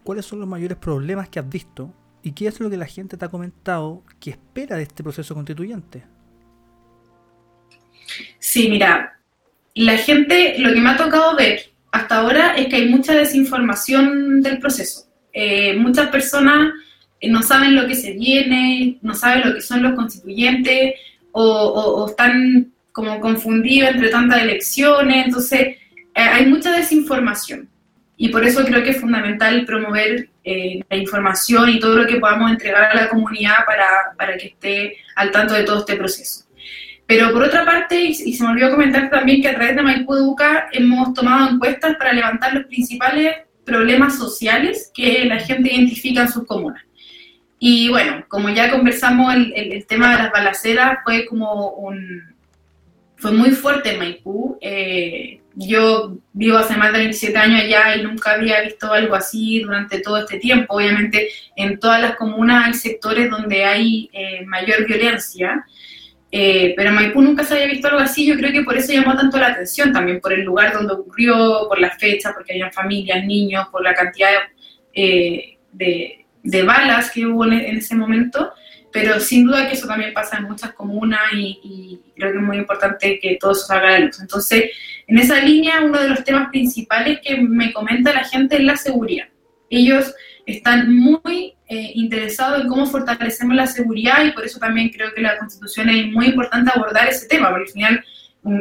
¿Cuáles 0.03 0.25
son 0.25 0.41
los 0.41 0.49
mayores 0.49 0.79
problemas 0.79 1.29
que 1.29 1.39
has 1.39 1.47
visto? 1.47 1.93
¿Y 2.23 2.33
qué 2.33 2.47
es 2.47 2.61
lo 2.61 2.71
que 2.71 2.79
la 2.79 2.87
gente 2.87 3.19
te 3.19 3.27
ha 3.27 3.29
comentado 3.29 4.03
que 4.19 4.31
espera 4.31 4.79
de 4.79 4.85
este 4.85 5.03
proceso 5.03 5.35
constituyente? 5.35 6.05
Sí, 8.39 8.71
mira, 8.71 9.19
la 9.75 9.99
gente, 9.99 10.59
lo 10.59 10.73
que 10.73 10.81
me 10.81 10.89
ha 10.89 10.97
tocado 10.97 11.37
ver 11.37 11.73
hasta 11.93 12.21
ahora 12.21 12.55
es 12.57 12.69
que 12.69 12.77
hay 12.77 12.89
mucha 12.89 13.13
desinformación 13.13 14.41
del 14.41 14.61
proceso. 14.61 15.11
Eh, 15.35 15.77
muchas 15.77 16.09
personas 16.09 16.73
no 17.21 17.43
saben 17.43 17.77
lo 17.77 17.87
que 17.87 17.95
se 17.95 18.15
viene, 18.15 18.99
no 19.03 19.13
saben 19.13 19.47
lo 19.47 19.55
que 19.57 19.61
son 19.61 19.83
los 19.83 19.93
constituyentes 19.93 20.95
o, 21.33 22.07
están 22.09 22.73
como 22.93 23.21
confundidos 23.21 23.91
entre 23.91 24.09
tantas 24.09 24.41
elecciones, 24.41 25.27
entonces 25.27 25.61
eh, 25.61 25.78
hay 26.23 26.47
mucha 26.47 26.73
desinformación 26.73 27.69
y 28.21 28.29
por 28.31 28.45
eso 28.45 28.65
creo 28.65 28.83
que 28.83 28.91
es 28.91 29.01
fundamental 29.01 29.65
promover 29.65 30.29
eh, 30.43 30.81
la 30.91 30.97
información 30.97 31.69
y 31.71 31.79
todo 31.79 31.95
lo 31.95 32.07
que 32.07 32.17
podamos 32.17 32.51
entregar 32.51 32.91
a 32.91 32.95
la 32.95 33.09
comunidad 33.09 33.65
para, 33.65 33.87
para, 34.17 34.37
que 34.37 34.49
esté 34.49 34.97
al 35.15 35.31
tanto 35.31 35.55
de 35.55 35.63
todo 35.63 35.79
este 35.79 35.95
proceso. 35.95 36.45
Pero 37.07 37.33
por 37.33 37.45
otra 37.45 37.65
parte, 37.65 38.03
y, 38.03 38.15
se 38.15 38.43
me 38.43 38.51
olvidó 38.51 38.73
comentar 38.73 39.09
también 39.09 39.41
que 39.41 39.49
a 39.49 39.55
través 39.55 39.77
de 39.77 39.83
Maipú 39.83 40.17
Educa 40.17 40.69
hemos 40.73 41.15
tomado 41.15 41.49
encuestas 41.49 41.97
para 41.97 42.13
levantar 42.13 42.55
los 42.55 42.67
principales 42.67 43.37
problemas 43.65 44.19
sociales 44.19 44.91
que 44.93 45.25
la 45.25 45.39
gente 45.39 45.73
identifica 45.73 46.23
en 46.23 46.29
sus 46.29 46.45
comunas. 46.45 46.83
Y 47.61 47.89
bueno, 47.89 48.25
como 48.27 48.49
ya 48.51 48.71
conversamos, 48.71 49.33
el, 49.33 49.53
el, 49.55 49.87
tema 49.87 50.11
de 50.11 50.23
las 50.25 50.33
balaceras 50.33 50.99
fue 51.05 51.25
como 51.27 51.71
un... 51.71 52.35
fue 53.17 53.31
muy 53.31 53.53
fuerte 53.53 53.93
en 53.93 53.99
Maipú. 54.01 54.59
Eh, 54.61 55.41
yo 55.61 56.17
vivo 56.33 56.57
hace 56.57 56.77
más 56.77 56.93
de 56.93 57.01
27 57.01 57.37
años 57.37 57.63
allá 57.63 57.97
y 57.97 58.03
nunca 58.03 58.33
había 58.33 58.61
visto 58.63 58.93
algo 58.93 59.15
así 59.15 59.61
durante 59.61 60.01
todo 60.01 60.19
este 60.19 60.39
tiempo. 60.39 60.75
Obviamente 60.75 61.29
en 61.57 61.79
todas 61.79 62.01
las 62.01 62.17
comunas 62.17 62.67
hay 62.67 62.75
sectores 62.75 63.29
donde 63.31 63.65
hay 63.65 64.09
eh, 64.13 64.45
mayor 64.47 64.87
violencia, 64.87 65.65
eh, 66.31 66.75
pero 66.77 66.91
en 66.91 66.95
Maipú 66.95 67.23
nunca 67.23 67.45
se 67.45 67.55
había 67.55 67.67
visto 67.67 67.89
algo 67.89 68.01
así. 68.01 68.27
Yo 68.27 68.37
creo 68.37 68.53
que 68.53 68.63
por 68.63 68.77
eso 68.77 68.93
llamó 68.93 69.17
tanto 69.17 69.39
la 69.39 69.49
atención, 69.49 69.93
también 69.93 70.21
por 70.21 70.33
el 70.33 70.43
lugar 70.43 70.73
donde 70.73 70.93
ocurrió, 70.93 71.67
por 71.69 71.81
la 71.81 71.91
fecha, 71.91 72.33
porque 72.33 72.53
había 72.53 72.71
familias, 72.71 73.25
niños, 73.25 73.67
por 73.71 73.83
la 73.83 73.95
cantidad 73.95 74.31
de 74.95 76.19
de 76.43 76.63
balas 76.63 77.11
que 77.11 77.27
hubo 77.27 77.45
en, 77.45 77.77
ese 77.77 77.95
momento, 77.95 78.53
pero 78.93 79.21
sin 79.21 79.47
duda 79.47 79.69
que 79.69 79.75
eso 79.75 79.87
también 79.87 80.15
pasa 80.15 80.39
en 80.39 80.45
muchas 80.45 80.73
comunas 80.73 81.21
y, 81.35 82.01
creo 82.17 82.33
que 82.33 82.39
es 82.39 82.45
muy 82.45 82.57
importante 82.57 83.21
que 83.21 83.37
todo 83.39 83.53
eso 83.53 83.67
salga 83.67 83.95
a 83.95 83.99
luz. 84.01 84.19
Entonces, 84.21 84.71
en 85.09 85.19
esa 85.19 85.41
línea, 85.41 85.81
uno 85.83 86.01
de 86.01 86.11
los 86.11 86.23
temas 86.23 86.51
principales 86.51 87.21
que 87.25 87.39
me 87.39 87.73
comenta 87.73 88.13
la 88.13 88.25
gente 88.25 88.57
es 88.57 88.63
la 88.63 88.77
seguridad. 88.77 89.27
Ellos 89.71 90.15
están 90.45 90.95
muy 90.95 91.55
eh, 91.67 91.93
interesados 91.95 92.61
en 92.61 92.69
cómo 92.69 92.87
fortalecemos 92.87 93.57
la 93.57 93.67
seguridad 93.67 94.23
y 94.25 94.33
por 94.33 94.45
eso 94.45 94.59
también 94.59 94.91
creo 94.91 95.13
que 95.15 95.23
la 95.23 95.39
Constitución 95.39 95.89
es 95.89 96.13
muy 96.13 96.27
importante 96.27 96.71
abordar 96.75 97.09
ese 97.09 97.27
tema, 97.27 97.49
porque 97.49 97.65
al 97.65 97.73
final 97.73 98.05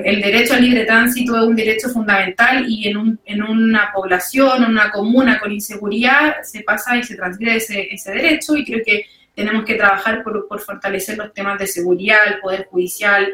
el 0.05 0.21
derecho 0.21 0.53
al 0.53 0.61
libre 0.61 0.85
tránsito 0.85 1.35
es 1.37 1.43
un 1.43 1.55
derecho 1.55 1.89
fundamental 1.89 2.65
y 2.67 2.87
en, 2.87 2.97
un, 2.97 3.19
en 3.25 3.43
una 3.43 3.91
población, 3.93 4.63
en 4.63 4.71
una 4.71 4.89
comuna 4.89 5.39
con 5.39 5.51
inseguridad, 5.51 6.37
se 6.43 6.61
pasa 6.61 6.97
y 6.97 7.03
se 7.03 7.15
transgrede 7.15 7.57
ese, 7.57 7.93
ese 7.93 8.11
derecho 8.11 8.55
y 8.55 8.65
creo 8.65 8.79
que 8.85 9.05
tenemos 9.35 9.65
que 9.65 9.75
trabajar 9.75 10.23
por, 10.23 10.47
por, 10.47 10.61
fortalecer 10.61 11.17
los 11.17 11.33
temas 11.33 11.59
de 11.59 11.67
seguridad, 11.67 12.19
el 12.27 12.39
poder 12.39 12.67
judicial, 12.71 13.27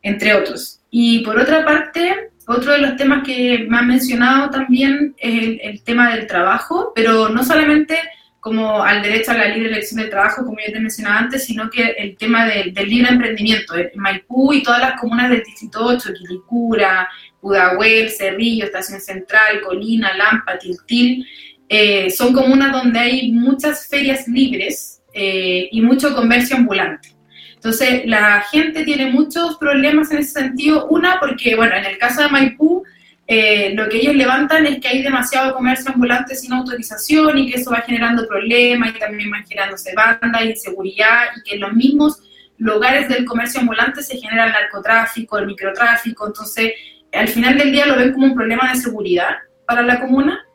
entre 0.00 0.34
otros. 0.34 0.80
Y 0.90 1.20
por 1.24 1.38
otra 1.38 1.64
parte, 1.64 2.30
otro 2.46 2.72
de 2.72 2.78
los 2.78 2.96
temas 2.96 3.24
que 3.24 3.66
me 3.68 3.78
han 3.78 3.88
mencionado 3.88 4.50
también 4.50 5.14
es 5.18 5.58
el, 5.62 5.82
tema 5.82 6.14
del 6.14 6.26
trabajo, 6.26 6.92
pero 6.94 7.28
no 7.28 7.44
solamente 7.44 7.98
como 8.38 8.84
al 8.84 9.02
derecho 9.02 9.32
a 9.32 9.38
la 9.38 9.48
libre 9.48 9.70
elección 9.70 10.00
del 10.00 10.10
trabajo, 10.10 10.44
como 10.44 10.58
ya 10.64 10.72
te 10.72 10.78
mencionaba 10.78 11.18
antes, 11.18 11.44
sino 11.44 11.68
que 11.68 11.82
el 11.98 12.16
tema 12.16 12.46
del 12.46 12.72
libre 12.88 13.10
emprendimiento. 13.10 13.74
En 13.74 13.90
Maipú 13.96 14.52
y 14.52 14.62
todas 14.62 14.80
las 14.80 15.00
comunas 15.00 15.30
del 15.30 15.42
Distrito 15.42 15.84
8, 15.84 16.10
Quilicura, 16.16 17.08
Pudahuel, 17.40 18.10
Cerrillo, 18.10 18.66
Estación 18.66 19.00
Central, 19.00 19.60
Colina, 19.64 20.16
Lampa, 20.16 20.56
Tiltil, 20.58 21.26
eh, 21.68 22.08
son 22.10 22.32
comunas 22.32 22.70
donde 22.70 23.00
hay 23.00 23.32
muchas 23.32 23.88
ferias 23.88 24.28
libres 24.28 25.02
eh, 25.12 25.68
y 25.72 25.80
mucho 25.80 26.14
comercio 26.14 26.56
ambulante. 26.56 27.15
Entonces, 27.56 28.02
la 28.06 28.42
gente 28.52 28.84
tiene 28.84 29.10
muchos 29.10 29.56
problemas 29.56 30.10
en 30.12 30.18
ese 30.18 30.40
sentido. 30.40 30.86
Una, 30.86 31.18
porque, 31.18 31.56
bueno, 31.56 31.74
en 31.74 31.84
el 31.84 31.98
caso 31.98 32.22
de 32.22 32.28
Maipú, 32.28 32.84
eh, 33.28 33.72
lo 33.74 33.88
que 33.88 33.96
ellos 33.96 34.14
levantan 34.14 34.66
es 34.66 34.78
que 34.78 34.86
hay 34.86 35.02
demasiado 35.02 35.52
comercio 35.54 35.90
ambulante 35.92 36.36
sin 36.36 36.52
autorización 36.52 37.38
y 37.38 37.50
que 37.50 37.58
eso 37.58 37.72
va 37.72 37.80
generando 37.80 38.28
problemas 38.28 38.94
y 38.94 38.98
también 39.00 39.32
va 39.32 39.42
generándose 39.42 39.92
banda, 39.94 40.44
inseguridad 40.44 41.24
y 41.36 41.42
que 41.42 41.54
en 41.56 41.62
los 41.62 41.72
mismos 41.72 42.22
lugares 42.58 43.08
del 43.08 43.24
comercio 43.24 43.60
ambulante 43.60 44.02
se 44.02 44.16
genera 44.16 44.46
el 44.46 44.52
narcotráfico, 44.52 45.38
el 45.38 45.46
microtráfico, 45.46 46.28
entonces 46.28 46.72
al 47.12 47.28
final 47.28 47.58
del 47.58 47.72
día 47.72 47.86
lo 47.86 47.96
ven 47.96 48.12
como 48.12 48.26
un 48.26 48.34
problema 48.34 48.72
de 48.72 48.80
seguridad 48.80 49.36
para 49.66 49.82
la 49.82 50.00
comuna, 50.00 50.46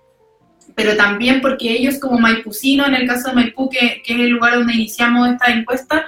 pero 0.76 0.96
también 0.96 1.42
porque 1.42 1.72
ellos 1.72 2.00
como 2.00 2.20
maipucinos, 2.20 2.88
en 2.88 2.96
el 2.96 3.08
caso 3.08 3.30
de 3.30 3.36
Maipú, 3.36 3.70
que 3.70 4.02
es 4.06 4.10
el 4.10 4.30
lugar 4.30 4.56
donde 4.56 4.74
iniciamos 4.74 5.30
esta 5.30 5.52
encuesta, 5.52 6.06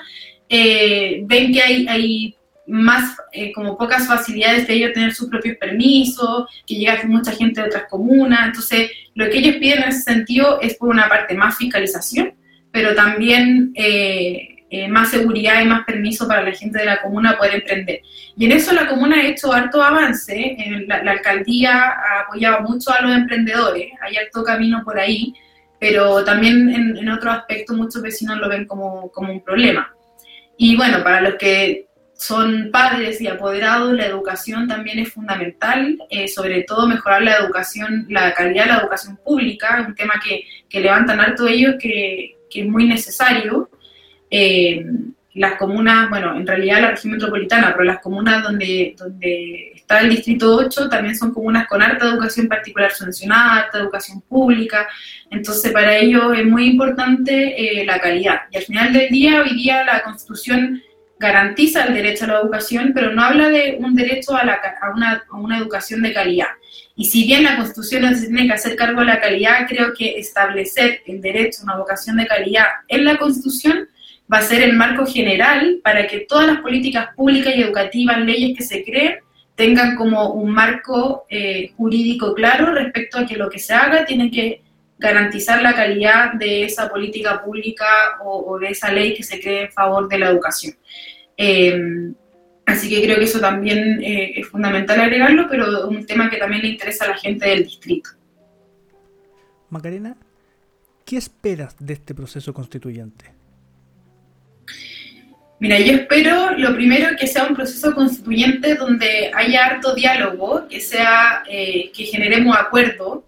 eh, 0.50 1.22
ven 1.26 1.52
que 1.52 1.62
hay, 1.62 1.88
hay 1.88 2.36
más, 2.66 3.18
eh, 3.32 3.52
como 3.52 3.78
pocas 3.78 4.08
facilidades 4.08 4.68
de 4.68 4.74
ellos 4.74 4.94
tener 4.94 5.14
sus 5.14 5.30
propios 5.30 5.58
permisos, 5.58 6.46
que 6.66 6.76
llega 6.76 7.02
mucha 7.06 7.32
gente 7.32 7.62
de 7.62 7.68
otras 7.68 7.86
comunas. 7.90 8.48
Entonces, 8.48 8.92
lo 9.16 9.30
que 9.30 9.40
ellos 9.40 9.58
piden 9.58 9.84
en 9.84 9.90
ese 9.90 10.02
sentido 10.02 10.60
es, 10.62 10.76
por 10.76 10.90
una 10.90 11.10
parte, 11.10 11.36
más 11.36 11.58
fiscalización, 11.58 12.34
pero 12.72 12.96
también 12.96 13.72
eh, 13.76 14.66
eh, 14.70 14.88
más 14.88 15.12
seguridad 15.12 15.62
y 15.62 15.66
más 15.66 15.86
permiso 15.86 16.28
para 16.28 16.42
la 16.42 16.52
gente 16.52 16.80
de 16.80 16.86
la 16.86 17.02
comuna 17.02 17.38
poder 17.38 17.56
emprender. 17.56 18.02
Y 18.36 18.46
en 18.46 18.54
eso 18.54 18.74
la 18.74 18.88
comuna 18.88 19.18
ha 19.18 19.28
hecho 19.28 19.52
harto 19.54 19.84
avance. 19.84 20.58
La, 20.88 21.04
la, 21.04 21.12
alcaldía 21.12 21.74
ha 21.74 22.22
apoyado 22.22 22.62
mucho 22.62 22.92
a 22.92 23.02
los 23.02 23.16
emprendedores, 23.16 23.92
hay 24.02 24.16
harto 24.16 24.44
camino 24.44 24.82
por 24.84 25.00
ahí, 25.00 25.34
pero 25.80 26.24
también 26.24 26.70
en, 26.70 26.98
en 26.98 27.10
otros 27.10 27.36
aspectos 27.36 27.78
muchos 27.78 28.02
vecinos 28.02 28.40
lo 28.40 28.50
ven 28.50 28.66
como, 28.66 29.12
como 29.12 29.34
un 29.34 29.42
problema. 29.42 29.94
Y 30.58 30.76
bueno, 30.76 31.04
para 31.04 31.22
los 31.22 31.36
que 31.36 31.88
son 32.14 32.70
padres 32.72 33.20
y 33.20 33.28
apoderados, 33.28 33.94
la 33.94 34.06
educación 34.06 34.68
también 34.68 35.00
es 35.00 35.12
fundamental, 35.12 35.98
eh, 36.10 36.28
sobre 36.28 36.64
todo 36.64 36.88
mejorar 36.88 37.24
la 37.24 37.38
educación, 37.38 38.06
la 38.10 38.34
calidad 38.34 38.66
de 38.66 38.72
la 38.72 38.80
educación 38.80 39.18
pública, 39.18 39.84
un 39.88 39.96
tema 39.96 40.22
que, 40.24 40.46
que 40.70 40.80
levantan 40.80 41.20
harto 41.20 41.48
ellos, 41.48 41.76
que, 41.80 42.38
que 42.50 42.62
es 42.62 42.68
muy 42.68 42.88
necesario. 42.88 43.70
Eh, 44.30 44.86
las 45.36 45.56
comunas, 45.58 46.10
bueno, 46.10 46.36
en 46.36 46.46
realidad 46.46 46.82
la 46.82 46.92
región 46.92 47.14
metropolitana, 47.14 47.74
pero 47.74 47.86
las 47.86 48.00
comunas 48.00 48.44
donde, 48.44 48.96
donde 48.98 49.72
está 49.76 50.02
el 50.02 50.10
distrito 50.10 50.56
8 50.56 50.90
también 50.90 51.16
son 51.18 51.34
comunas 51.34 51.68
con 51.68 51.82
alta 51.82 52.06
educación 52.06 52.48
particular 52.48 52.92
subvencionada, 52.92 53.64
alta 53.64 53.80
educación 53.80 54.22
pública, 54.22 54.88
entonces 55.32 55.72
para 55.72 55.96
ellos 55.98 56.38
es 56.38 56.46
muy 56.46 56.68
importante 56.68 57.82
eh, 57.82 57.86
la 57.86 58.00
calidad. 58.00 58.42
Y 58.52 58.58
al 58.58 58.64
final 58.64 58.94
del 58.94 59.10
día, 59.10 59.42
hoy 59.42 59.56
día 59.56 59.84
la 59.84 60.04
constitución 60.04 60.82
garantiza 61.18 61.86
el 61.86 61.94
derecho 61.94 62.26
a 62.26 62.28
la 62.28 62.40
educación, 62.42 62.92
pero 62.94 63.12
no 63.12 63.24
habla 63.24 63.50
de 63.50 63.78
un 63.80 63.96
derecho 63.96 64.36
a, 64.36 64.44
una, 64.94 65.24
a 65.30 65.38
una 65.38 65.58
educación 65.58 66.02
de 66.02 66.14
calidad. 66.14 66.48
Y 66.96 67.06
si 67.06 67.26
bien 67.26 67.44
la 67.44 67.56
Constitución 67.56 68.04
no 68.04 68.14
se 68.14 68.28
tiene 68.28 68.46
que 68.46 68.54
hacer 68.54 68.76
cargo 68.76 69.00
de 69.00 69.08
la 69.08 69.20
calidad, 69.20 69.66
creo 69.68 69.94
que 69.94 70.20
establecer 70.20 71.02
el 71.08 71.22
derecho 71.22 71.62
a 71.62 71.64
una 71.64 71.76
educación 71.76 72.18
de 72.18 72.28
calidad 72.28 72.66
en 72.88 73.06
la 73.06 73.18
Constitución 73.18 73.88
va 74.32 74.38
a 74.38 74.42
ser 74.42 74.64
el 74.64 74.74
marco 74.74 75.06
general 75.06 75.80
para 75.84 76.08
que 76.08 76.22
todas 76.22 76.48
las 76.48 76.60
políticas 76.60 77.10
públicas 77.16 77.54
y 77.56 77.62
educativas, 77.62 78.20
leyes 78.20 78.58
que 78.58 78.64
se 78.64 78.84
creen, 78.84 79.16
tengan 79.56 79.96
como 79.96 80.32
un 80.32 80.50
marco 80.52 81.26
eh, 81.30 81.72
jurídico 81.78 82.34
claro 82.34 82.74
respecto 82.74 83.20
a 83.20 83.26
que 83.26 83.38
lo 83.38 83.50
que 83.50 83.60
se 83.60 83.74
haga 83.74 84.06
tiene 84.06 84.32
que 84.32 84.62
garantizar 84.98 85.62
la 85.62 85.76
calidad 85.76 86.34
de 86.34 86.64
esa 86.64 86.90
política 86.90 87.44
pública 87.44 87.86
o, 88.24 88.58
de 88.58 88.70
esa 88.70 88.92
ley 88.92 89.14
que 89.14 89.24
se 89.24 89.40
cree 89.40 89.64
en 89.64 89.72
favor 89.72 90.08
de 90.08 90.18
la 90.18 90.30
educación. 90.30 90.76
Eh, 91.38 92.14
Así 92.66 92.90
que 92.90 93.04
creo 93.04 93.18
que 93.18 93.26
eso 93.26 93.40
también 93.40 94.02
eh, 94.02 94.40
es 94.40 94.48
fundamental 94.48 95.00
agregarlo, 95.00 95.48
pero 95.50 95.88
un 95.88 96.06
tema 96.06 96.30
que 96.30 96.38
también 96.38 96.62
le 96.62 96.70
interesa 96.70 97.06
a 97.06 97.10
la 97.10 97.18
gente 97.18 97.48
del 97.48 97.64
distrito. 97.66 98.12
Macarena, 99.70 100.16
¿qué 101.06 101.18
esperas 101.18 101.76
de 101.80 101.94
este 101.94 102.16
proceso 102.16 102.54
constituyente? 102.54 103.26
Mira, 105.64 105.80
yo 105.80 105.94
espero 105.94 106.58
lo 106.58 106.76
primero 106.76 107.16
que 107.18 107.26
sea 107.26 107.46
un 107.46 107.56
proceso 107.56 107.96
constituyente 107.96 108.76
donde 108.76 109.32
haya 109.34 109.66
harto 109.66 109.96
diálogo, 109.96 110.68
que 110.68 110.82
sea 110.82 111.42
eh, 111.50 111.90
que 111.96 112.04
generemos 112.04 112.58
acuerdo. 112.58 113.24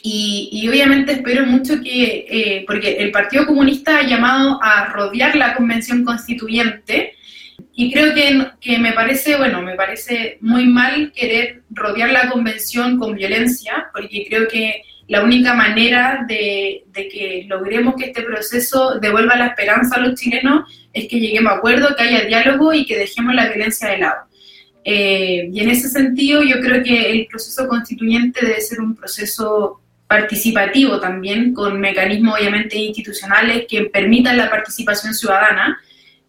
Y, 0.00 0.64
obviamente 0.70 1.10
espero 1.10 1.44
mucho 1.46 1.82
que, 1.82 2.24
eh, 2.30 2.64
porque 2.68 2.98
el 2.98 3.10
Partido 3.10 3.46
Comunista 3.46 3.98
ha 3.98 4.06
llamado 4.06 4.62
a 4.62 4.92
rodear 4.92 5.34
la 5.34 5.56
convención 5.56 6.04
constituyente. 6.04 7.16
Y 7.74 7.92
creo 7.92 8.14
que, 8.14 8.46
que, 8.60 8.78
me 8.78 8.92
parece, 8.92 9.36
bueno, 9.36 9.60
me 9.60 9.74
parece 9.74 10.38
muy 10.40 10.68
mal 10.68 11.10
querer 11.10 11.62
rodear 11.70 12.12
la 12.12 12.30
convención 12.30 12.96
con 12.96 13.16
violencia, 13.16 13.90
porque 13.92 14.24
creo 14.28 14.46
que 14.46 14.84
la 15.10 15.24
única 15.24 15.54
manera 15.54 16.24
de, 16.28 16.84
que 16.94 17.44
logremos 17.48 17.96
que 17.96 18.04
este 18.04 18.22
proceso 18.22 19.00
devuelva 19.00 19.34
la 19.34 19.48
esperanza 19.48 19.96
a 19.96 20.00
los 20.00 20.14
chilenos 20.14 20.72
es 20.92 21.08
que 21.08 21.18
lleguemos 21.18 21.52
a 21.52 21.56
acuerdo, 21.56 21.96
que 21.96 22.04
haya 22.04 22.26
diálogo 22.26 22.72
y 22.72 22.86
que 22.86 22.96
dejemos 22.96 23.34
la 23.34 23.48
violencia 23.48 23.88
de 23.88 23.98
lado. 23.98 24.20
Eh, 24.84 25.50
y 25.52 25.58
en 25.58 25.68
ese 25.68 25.88
sentido 25.88 26.44
yo 26.44 26.60
creo 26.60 26.84
que 26.84 27.10
el 27.10 27.26
proceso 27.26 27.66
constituyente 27.66 28.46
debe 28.46 28.60
ser 28.60 28.80
un 28.80 28.94
proceso 28.94 29.80
participativo 30.06 31.00
también, 31.00 31.54
con 31.54 31.80
mecanismos 31.80 32.38
obviamente 32.38 32.76
institucionales 32.76 33.66
que 33.68 33.86
permitan 33.86 34.36
la 34.36 34.48
participación 34.48 35.12
ciudadana, 35.12 35.76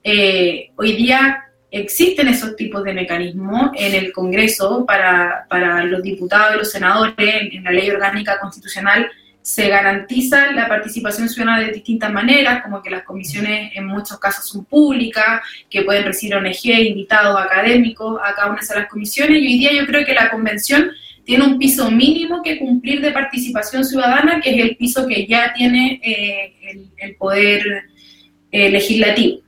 eh, 0.04 0.72
hoy 0.76 0.94
día 0.94 1.51
existen 1.72 2.28
esos 2.28 2.56
tipos 2.58 2.84
de 2.84 2.94
mecanismos 2.94 3.72
en 3.76 3.96
el 3.96 4.12
Congreso 4.12 4.86
para, 4.86 5.46
para 5.50 5.84
los 5.86 6.04
diputados 6.04 6.56
y 6.56 6.58
los 6.60 6.72
senadores, 6.72 7.16
en, 7.18 7.64
la 7.64 7.72
ley 7.72 7.90
orgánica 7.90 8.40
constitucional 8.40 9.10
se 9.42 9.70
garantiza 9.70 10.52
la 10.52 10.68
participación 10.68 11.28
ciudadana 11.28 11.66
de 11.66 11.72
distintas 11.72 12.12
maneras, 12.12 12.62
como 12.62 12.84
que 12.84 12.92
las 12.92 13.04
comisiones 13.04 13.72
en 13.76 13.88
muchos 13.88 14.20
casos 14.20 14.48
son 14.48 14.66
públicas, 14.66 15.42
que 15.68 15.82
pueden 15.82 16.04
recibir 16.04 16.36
ONG, 16.36 16.66
invitados 16.66 17.40
académicos 17.42 18.20
a 18.24 18.36
cada 18.36 18.50
una 18.50 18.58
de 18.58 18.66
esas 18.66 18.88
comisiones, 18.88 19.42
y 19.42 19.48
hoy 19.48 19.58
día 19.58 19.74
yo 19.74 19.88
creo 19.88 20.06
que 20.06 20.14
la 20.14 20.30
convención 20.30 20.92
tiene 21.24 21.44
un 21.44 21.58
piso 21.58 21.90
mínimo 21.90 22.44
que 22.44 22.60
cumplir 22.60 23.02
de 23.02 23.12
participación 23.12 23.84
ciudadana, 23.84 24.42
que 24.42 24.52
es 24.52 24.58
el 24.58 24.76
piso 24.76 25.08
que 25.08 25.26
ya 25.26 25.54
tiene 25.54 26.00
eh, 26.04 26.88
el, 26.98 27.16
poder 27.16 27.64
eh, 28.52 28.70
legislativo. 28.70 29.42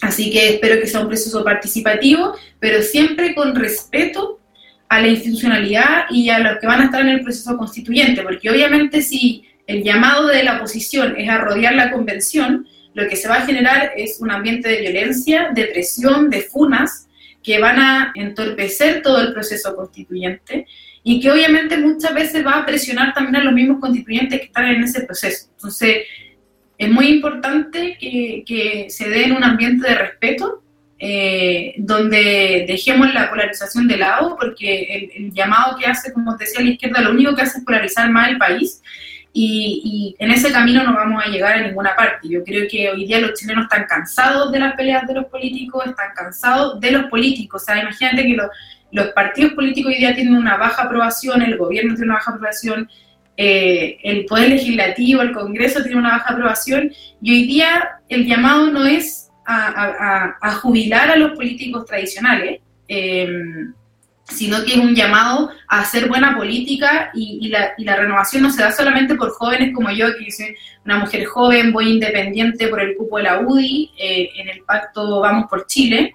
Así 0.00 0.30
que 0.30 0.54
espero 0.54 0.80
que 0.80 0.86
sea 0.86 1.00
un 1.00 1.08
proceso 1.08 1.42
participativo, 1.42 2.34
pero 2.60 2.82
siempre 2.82 3.34
con 3.34 3.54
respeto 3.54 4.40
a 4.88 5.00
la 5.00 5.08
institucionalidad 5.08 6.04
y 6.10 6.28
a 6.28 6.38
los 6.38 6.58
que 6.58 6.66
van 6.66 6.82
a 6.82 6.84
estar 6.84 7.00
en 7.00 7.08
el 7.08 7.22
proceso 7.22 7.56
constituyente, 7.56 8.22
porque 8.22 8.50
obviamente 8.50 9.02
si 9.02 9.44
el 9.66 9.82
llamado 9.82 10.28
de 10.28 10.44
la 10.44 10.56
oposición 10.56 11.14
es 11.16 11.28
a 11.28 11.38
rodear 11.38 11.74
la 11.74 11.90
convención, 11.90 12.66
lo 12.94 13.08
que 13.08 13.16
se 13.16 13.28
va 13.28 13.36
a 13.36 13.46
generar 13.46 13.92
es 13.96 14.20
un 14.20 14.30
ambiente 14.30 14.68
de 14.68 14.80
violencia, 14.80 15.50
de 15.54 15.66
presión, 15.66 16.30
de 16.30 16.42
funas, 16.42 17.08
que 17.42 17.58
van 17.60 17.78
a 17.78 18.12
entorpecer 18.14 19.02
todo 19.02 19.20
el 19.20 19.32
proceso 19.32 19.76
constituyente 19.76 20.66
y 21.04 21.20
que 21.20 21.30
obviamente 21.30 21.76
muchas 21.76 22.12
veces 22.12 22.44
va 22.44 22.58
a 22.58 22.66
presionar 22.66 23.14
también 23.14 23.36
a 23.36 23.44
los 23.44 23.52
mismos 23.52 23.78
constituyentes 23.80 24.40
que 24.40 24.46
están 24.46 24.66
en 24.66 24.82
ese 24.82 25.02
proceso. 25.02 25.46
Entonces, 25.52 25.98
es 26.78 26.90
muy 26.90 27.08
importante 27.08 27.96
que, 27.98 28.86
se 28.88 29.08
dé 29.08 29.24
en 29.24 29.32
un 29.32 29.44
ambiente 29.44 29.88
de 29.88 29.94
respeto, 29.94 30.62
eh, 30.98 31.74
donde 31.76 32.64
dejemos 32.66 33.12
la 33.12 33.28
polarización 33.28 33.86
de 33.86 33.98
lado, 33.98 34.36
porque 34.38 35.10
el, 35.14 35.32
llamado 35.32 35.76
que 35.76 35.86
hace, 35.86 36.12
como 36.12 36.36
decía 36.36 36.62
la 36.62 36.70
izquierda, 36.70 37.02
lo 37.02 37.10
único 37.10 37.34
que 37.34 37.42
hace 37.42 37.58
es 37.58 37.64
polarizar 37.64 38.10
más 38.10 38.28
el 38.28 38.38
país. 38.38 38.82
Y, 39.38 40.16
en 40.18 40.30
ese 40.30 40.50
camino 40.50 40.82
no 40.82 40.94
vamos 40.94 41.22
a 41.22 41.28
llegar 41.28 41.58
a 41.58 41.66
ninguna 41.66 41.94
parte. 41.94 42.26
Yo 42.28 42.42
creo 42.42 42.66
que 42.70 42.90
hoy 42.90 43.04
día 43.04 43.20
los 43.20 43.34
chilenos 43.34 43.64
están 43.64 43.84
cansados 43.86 44.50
de 44.50 44.58
las 44.58 44.74
peleas 44.74 45.06
de 45.06 45.14
los 45.14 45.26
políticos, 45.26 45.84
están 45.86 46.14
cansados 46.14 46.80
de 46.80 46.90
los 46.90 47.04
políticos. 47.06 47.62
O 47.62 47.64
sea, 47.64 47.78
imagínate 47.78 48.22
que 48.22 48.34
los, 48.34 48.48
los 48.92 49.08
partidos 49.08 49.52
políticos 49.52 49.92
hoy 49.92 49.98
día 49.98 50.14
tienen 50.14 50.34
una 50.34 50.56
baja 50.56 50.84
aprobación, 50.84 51.42
el 51.42 51.58
gobierno 51.58 51.94
tiene 51.94 52.06
una 52.06 52.14
baja 52.14 52.30
aprobación, 52.30 52.88
eh, 53.36 53.98
el 54.02 54.24
Poder 54.24 54.48
Legislativo, 54.50 55.22
el 55.22 55.32
Congreso 55.32 55.82
tiene 55.82 55.98
una 55.98 56.12
baja 56.12 56.32
aprobación 56.32 56.90
y 57.20 57.32
hoy 57.32 57.46
día 57.46 58.00
el 58.08 58.26
llamado 58.26 58.70
no 58.70 58.86
es 58.86 59.30
a, 59.46 60.58
jubilar 60.60 61.10
a 61.10 61.16
los 61.16 61.36
políticos 61.36 61.84
tradicionales, 61.84 62.60
em, 62.88 63.72
sino 64.24 64.64
que 64.64 64.72
es 64.72 64.78
un 64.78 64.94
llamado 64.94 65.50
a 65.68 65.80
hacer 65.80 66.08
buena 66.08 66.36
política 66.36 67.10
y, 67.14 67.48
la, 67.48 67.96
renovación 67.96 68.42
no 68.42 68.50
se 68.50 68.62
da 68.62 68.72
solamente 68.72 69.14
por 69.14 69.30
jóvenes 69.30 69.72
como 69.72 69.90
yo, 69.90 70.08
que 70.16 70.32
soy 70.32 70.56
una 70.84 70.98
mujer 70.98 71.26
joven, 71.26 71.72
voy 71.72 71.92
independiente 71.92 72.68
por 72.68 72.80
el 72.80 72.96
cupo 72.96 73.18
de 73.18 73.24
la 73.24 73.40
UDI, 73.40 73.92
eh, 73.98 74.30
en 74.36 74.48
el 74.48 74.62
pacto 74.62 75.20
Vamos 75.20 75.46
por 75.48 75.66
Chile, 75.66 76.14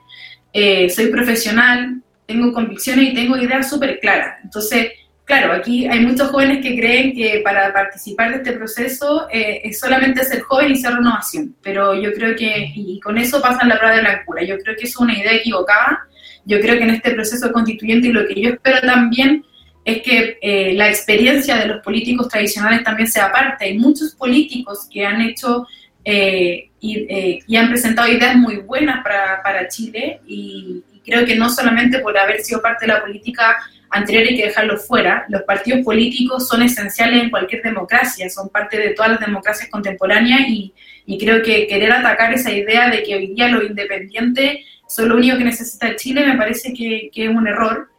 eh, 0.51 0.89
soy 0.89 1.07
profesional, 1.07 2.01
tengo 2.25 2.51
convicciones 2.51 3.09
y 3.09 3.13
tengo 3.13 3.37
ideas 3.37 3.69
súper 3.69 3.99
claras. 3.99 4.39
Entonces, 4.43 4.91
claro, 5.31 5.53
aquí 5.53 5.87
hay 5.87 6.01
muchos 6.01 6.29
jóvenes 6.29 6.61
que 6.61 6.75
creen 6.75 7.15
que 7.15 7.39
para 7.41 7.71
participar 7.71 8.31
de 8.31 8.37
este 8.37 8.51
proceso 8.51 9.29
eh, 9.31 9.61
es 9.63 9.79
solamente 9.79 10.25
ser 10.25 10.41
joven 10.41 10.71
y 10.71 10.75
ser 10.75 10.93
renovación, 10.95 11.55
pero 11.63 11.95
yo 11.95 12.11
creo 12.11 12.35
que, 12.35 12.69
y 12.75 12.99
con 12.99 13.17
eso 13.17 13.41
pasan 13.41 13.69
la 13.69 13.77
prueba 13.77 13.95
de 13.95 14.03
la 14.03 14.25
cura, 14.25 14.43
yo 14.43 14.57
creo 14.57 14.75
que 14.75 14.87
es 14.87 14.97
una 14.97 15.17
idea 15.17 15.33
equivocada, 15.33 16.05
yo 16.43 16.59
creo 16.59 16.75
que 16.75 16.83
en 16.83 16.89
este 16.89 17.11
proceso 17.11 17.49
constituyente 17.53 18.09
y 18.09 18.11
lo 18.11 18.27
que 18.27 18.41
yo 18.41 18.49
espero 18.49 18.81
también 18.81 19.45
es 19.85 20.01
que 20.01 20.37
eh, 20.41 20.73
la 20.73 20.89
experiencia 20.89 21.55
de 21.55 21.67
los 21.67 21.81
políticos 21.81 22.27
tradicionales 22.27 22.83
también 22.83 23.07
sea 23.07 23.31
parte. 23.31 23.65
Hay 23.65 23.77
muchos 23.77 24.13
políticos 24.15 24.85
que 24.91 25.05
han 25.05 25.21
hecho 25.21 25.65
eh, 26.03 26.71
y, 26.81 27.55
han 27.55 27.69
presentado 27.69 28.09
ideas 28.09 28.35
muy 28.35 28.57
buenas 28.57 29.01
para, 29.01 29.41
para 29.41 29.69
Chile 29.69 30.19
y, 30.27 30.83
y, 30.93 30.99
creo 30.99 31.25
que 31.25 31.35
no 31.35 31.49
solamente 31.49 31.99
por 31.99 32.17
haber 32.17 32.41
sido 32.41 32.61
parte 32.61 32.85
de 32.85 32.93
la 32.93 33.01
política 33.01 33.57
anterior 33.91 34.23
hay 34.27 34.35
que 34.35 34.45
dejarlo 34.47 34.77
fuera. 34.77 35.25
Los 35.29 35.43
partidos 35.43 35.83
políticos 35.83 36.47
son 36.47 36.63
esenciales 36.63 37.23
en 37.23 37.29
cualquier 37.29 37.61
democracia, 37.61 38.29
son 38.29 38.49
parte 38.49 38.77
de 38.77 38.89
todas 38.91 39.11
las 39.11 39.19
democracias 39.19 39.69
contemporáneas 39.69 40.41
y, 40.47 40.73
creo 41.19 41.41
que 41.43 41.67
querer 41.67 41.91
atacar 41.91 42.33
esa 42.33 42.51
idea 42.51 42.89
de 42.89 43.03
que 43.03 43.15
hoy 43.15 43.33
día 43.33 43.49
los 43.49 43.65
independientes 43.65 44.59
son 44.87 45.09
lo 45.09 45.15
único 45.17 45.37
que 45.37 45.43
necesita 45.43 45.93
Chile 45.97 46.25
me 46.25 46.37
parece 46.37 46.73
que, 46.73 47.11
es 47.13 47.29
un 47.29 47.47
error. 47.47 47.89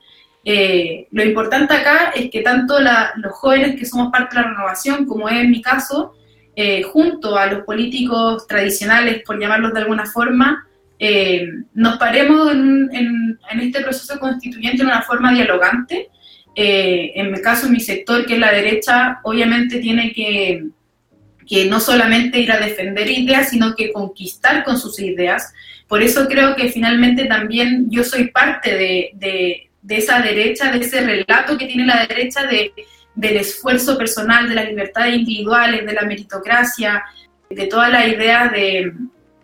Eh, 0.45 1.09
lo 1.11 1.23
importante 1.23 1.75
acá 1.75 2.13
es 2.17 2.31
que 2.31 2.41
tanto 2.41 2.79
los 2.81 3.33
jóvenes 3.33 3.77
que 3.79 3.85
somos 3.85 4.11
parte 4.11 4.35
de 4.35 4.43
la 4.43 4.49
renovación, 4.49 5.05
como 5.05 5.29
es 5.29 5.47
mi 5.47 5.61
caso, 5.61 6.15
eh, 6.57 6.83
junto 6.83 7.37
a 7.37 7.47
los 7.47 7.65
políticos 7.65 8.47
tradicionales, 8.47 9.23
por 9.25 9.39
llamarlos 9.39 9.75
de 9.75 9.81
alguna 9.81 10.07
forma, 10.07 10.67
eh, 11.05 11.49
nos 11.75 11.99
paremos 11.99 12.53
en, 12.53 13.37
este 13.61 13.81
proceso 13.81 14.21
constituyente 14.21 14.79
de 14.79 14.85
una 14.85 15.03
forma 15.03 15.35
dialogante. 15.35 16.11
Eh, 16.55 17.11
en 17.17 17.33
mi 17.33 17.41
caso, 17.41 17.69
mi 17.69 17.81
sector, 17.81 18.25
que 18.25 18.35
es 18.35 18.39
la 18.39 18.53
derecha, 18.53 19.19
obviamente 19.25 19.81
tiene 19.81 20.13
que, 20.13 20.67
que 21.45 21.65
no 21.65 21.81
solamente 21.81 22.39
ir 22.39 22.53
a 22.53 22.61
defender 22.61 23.11
ideas, 23.11 23.51
sino 23.51 23.75
que 23.75 23.93
conquistar 23.93 24.63
con 24.63 24.79
sus 24.79 25.01
ideas. 25.01 25.53
Por 25.89 26.05
eso 26.05 26.29
creo 26.29 26.55
que 26.55 26.69
finalmente 26.69 27.25
también 27.25 27.91
yo 27.91 28.05
soy 28.05 28.29
parte 28.29 28.77
de, 28.77 29.71
esa 29.89 30.21
derecha, 30.21 30.71
de 30.71 30.85
ese 30.85 31.01
relato 31.01 31.59
que 31.59 31.67
tiene 31.67 31.85
la 31.85 32.07
derecha 32.07 32.47
de, 32.47 32.73
del 33.17 33.39
esfuerzo 33.39 33.99
personal, 33.99 34.49
de 34.49 34.55
las 34.55 34.69
libertades 34.69 35.17
individuales, 35.17 35.85
de 35.85 35.95
la 35.95 36.03
meritocracia, 36.03 37.03
de 37.51 37.67
toda 37.67 37.89
la 37.89 38.07
idea 38.07 38.47
de, 38.47 38.93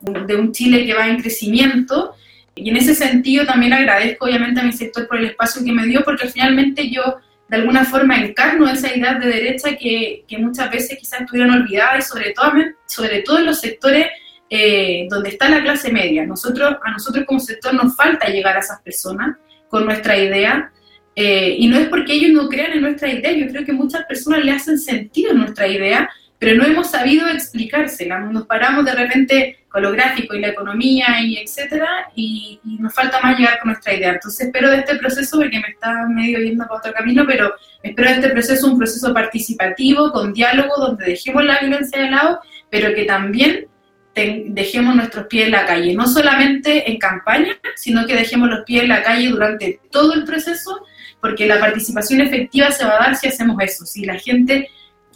de 0.01 0.37
un 0.37 0.53
Chile 0.53 0.87
que 0.87 0.95
va 0.95 1.09
en 1.09 1.21
crecimiento. 1.21 2.15
Y 2.55 2.71
en 2.71 2.77
ese 2.77 2.95
sentido 2.95 3.47
también 3.47 3.73
agradezco 3.73 4.27
obviamente 4.27 4.61
a 4.61 4.65
mi 4.65 4.73
sector 4.73 5.07
por 5.07 5.19
el 5.19 5.27
espacio 5.27 5.65
que 5.65 5.73
me 5.73 5.87
dio, 5.87 6.03
porque 6.05 6.29
finalmente 6.29 6.91
yo 6.91 7.19
de 7.49 7.57
alguna 7.57 7.85
forma 7.85 8.17
encarno 8.17 8.69
esa 8.69 8.95
idea 8.95 9.15
de 9.15 9.27
derecha 9.27 9.77
que, 9.77 10.25
que 10.29 10.39
muchas 10.39 10.71
veces 10.71 10.99
quizás 10.99 11.23
estuvieron 11.23 11.53
olvidadas 11.53 12.05
y 12.05 12.09
sobre 12.09 12.33
todo, 12.33 12.53
sobre 12.87 13.23
todo 13.23 13.39
en 13.39 13.47
los 13.47 13.61
sectores 13.61 14.09
eh, 14.51 15.07
donde 15.11 15.31
está 15.31 15.49
la 15.49 15.63
clase 15.63 15.93
media. 15.93 16.27
Nosotros, 16.27 16.77
a 16.83 16.91
nosotros 16.91 17.25
como 17.27 17.41
sector 17.41 17.75
nos 17.75 17.97
falta 17.97 18.29
llegar 18.29 18.57
a 18.57 18.61
esas 18.61 18.81
personas 18.83 19.37
con 19.69 19.85
nuestra 19.85 20.17
idea, 20.17 20.73
eh, 21.15 21.57
y 21.59 21.67
no 21.67 21.77
es 21.79 21.89
porque 21.89 22.13
ellos 22.13 22.31
no 22.31 22.49
crean 22.49 22.73
en 22.73 22.83
nuestra 22.83 23.13
idea, 23.13 23.33
yo 23.33 23.49
creo 23.49 23.65
que 23.65 23.73
muchas 23.73 24.05
personas 24.05 24.45
le 24.45 24.53
hacen 24.53 24.79
sentido 24.79 25.35
nuestra 25.35 25.67
idea, 25.67 26.09
pero 26.39 26.57
no 26.57 26.65
hemos 26.65 26.91
sabido 26.91 27.29
explicársela. 27.29 28.21
Nos 28.21 28.47
paramos 28.47 28.85
de 28.85 28.93
repente 28.93 29.59
con 29.69 29.83
lo 29.83 29.93
gráfico 29.93 30.35
y 30.35 30.41
la 30.41 30.49
economía 30.49 31.21
y 31.21 31.37
etcétera, 31.37 31.89
y, 32.15 32.61
nos 32.79 32.95
falta 32.95 33.21
más 33.21 33.39
llegar 33.39 33.59
con 33.59 33.71
nuestra 33.71 33.95
idea. 33.95 34.13
Entonces 34.13 34.47
espero 34.47 34.71
de 34.71 34.79
este 34.79 34.97
proceso, 34.97 35.37
porque 35.37 35.59
me 35.59 35.69
está 35.69 36.07
medio 36.07 36.39
yendo 36.39 36.65
para 36.67 36.79
otro 36.79 36.93
camino, 36.93 37.25
pero 37.27 37.53
espero 37.83 38.09
de 38.09 38.15
este 38.17 38.31
proceso 38.31 38.67
un 38.67 38.79
proceso 38.79 39.13
participativo, 39.13 40.13
con 40.13 40.33
diálogo, 40.33 40.77
donde 40.79 41.07
dejemos 41.07 41.45
la 41.45 41.59
violencia 41.59 42.01
de 42.01 42.11
lado, 42.11 42.41
pero 42.71 42.95
que 42.95 43.05
también 43.05 43.67
dejemos 44.15 44.97
nuestros 44.97 45.27
pies 45.27 45.47
en 45.47 45.53
la 45.53 45.67
calle, 45.67 45.95
no 45.95 46.09
solamente 46.09 46.91
en 46.91 46.99
campaña, 46.99 47.53
sino 47.77 48.07
que 48.07 48.15
dejemos 48.15 48.49
los 48.49 48.65
pies 48.65 48.83
en 48.83 48.89
la 48.89 49.03
calle 49.03 49.29
durante 49.29 49.81
todo 49.91 50.15
el 50.15 50.25
proceso, 50.25 50.85
porque 51.21 51.47
la 51.47 51.61
participación 51.61 52.21
efectiva 52.21 52.71
se 52.71 52.85
va 52.85 52.97
a 52.97 52.99
dar 52.99 53.17
si 53.17 53.29
hacemos 53.29 53.57
eso, 53.61 53.87
si 53.87 54.05
la 54.05 54.19
gente 54.19 54.69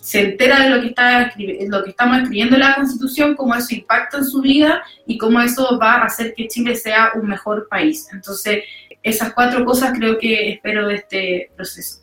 se 0.03 0.21
entera 0.21 0.65
de 0.65 0.71
lo 0.71 0.81
que, 0.81 0.89
está, 0.89 1.33
lo 1.69 1.85
que 1.85 1.91
estamos 1.91 2.19
escribiendo 2.19 2.57
en 2.57 2.61
la 2.63 2.75
Constitución, 2.75 3.37
cómo 3.37 3.55
eso 3.55 3.73
impacta 3.73 4.19
en 4.19 4.25
su 4.25 4.41
vida 4.41 4.83
y 5.07 5.17
cómo 5.17 5.41
eso 5.41 5.79
va 5.81 5.95
a 5.95 6.07
hacer 6.07 6.35
que 6.35 6.49
Chile 6.49 6.75
sea 6.75 7.13
un 7.15 7.29
mejor 7.29 7.69
país. 7.69 8.09
Entonces, 8.13 8.65
esas 9.01 9.33
cuatro 9.33 9.65
cosas 9.65 9.97
creo 9.97 10.19
que 10.19 10.51
espero 10.51 10.89
de 10.89 10.97
este 10.97 11.53
proceso. 11.55 12.01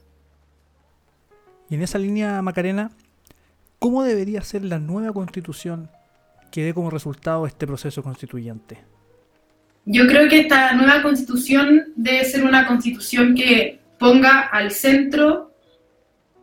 Y 1.70 1.76
en 1.76 1.82
esa 1.82 2.00
línea, 2.00 2.42
Macarena, 2.42 2.90
¿cómo 3.80 4.02
debería 4.04 4.42
ser 4.44 4.64
la 4.64 4.80
nueva 4.80 5.12
Constitución 5.12 5.90
que 6.52 6.64
dé 6.64 6.74
como 6.74 6.90
resultado 6.90 7.46
este 7.46 7.68
proceso 7.68 8.02
constituyente? 8.02 8.78
Yo 9.84 10.08
creo 10.08 10.30
que 10.30 10.40
esta 10.40 10.72
nueva 10.74 11.02
Constitución 11.02 11.92
debe 11.98 12.24
ser 12.24 12.46
una 12.46 12.66
Constitución 12.66 13.36
que 13.36 13.82
ponga 14.00 14.40
al 14.40 14.72
centro 14.72 15.49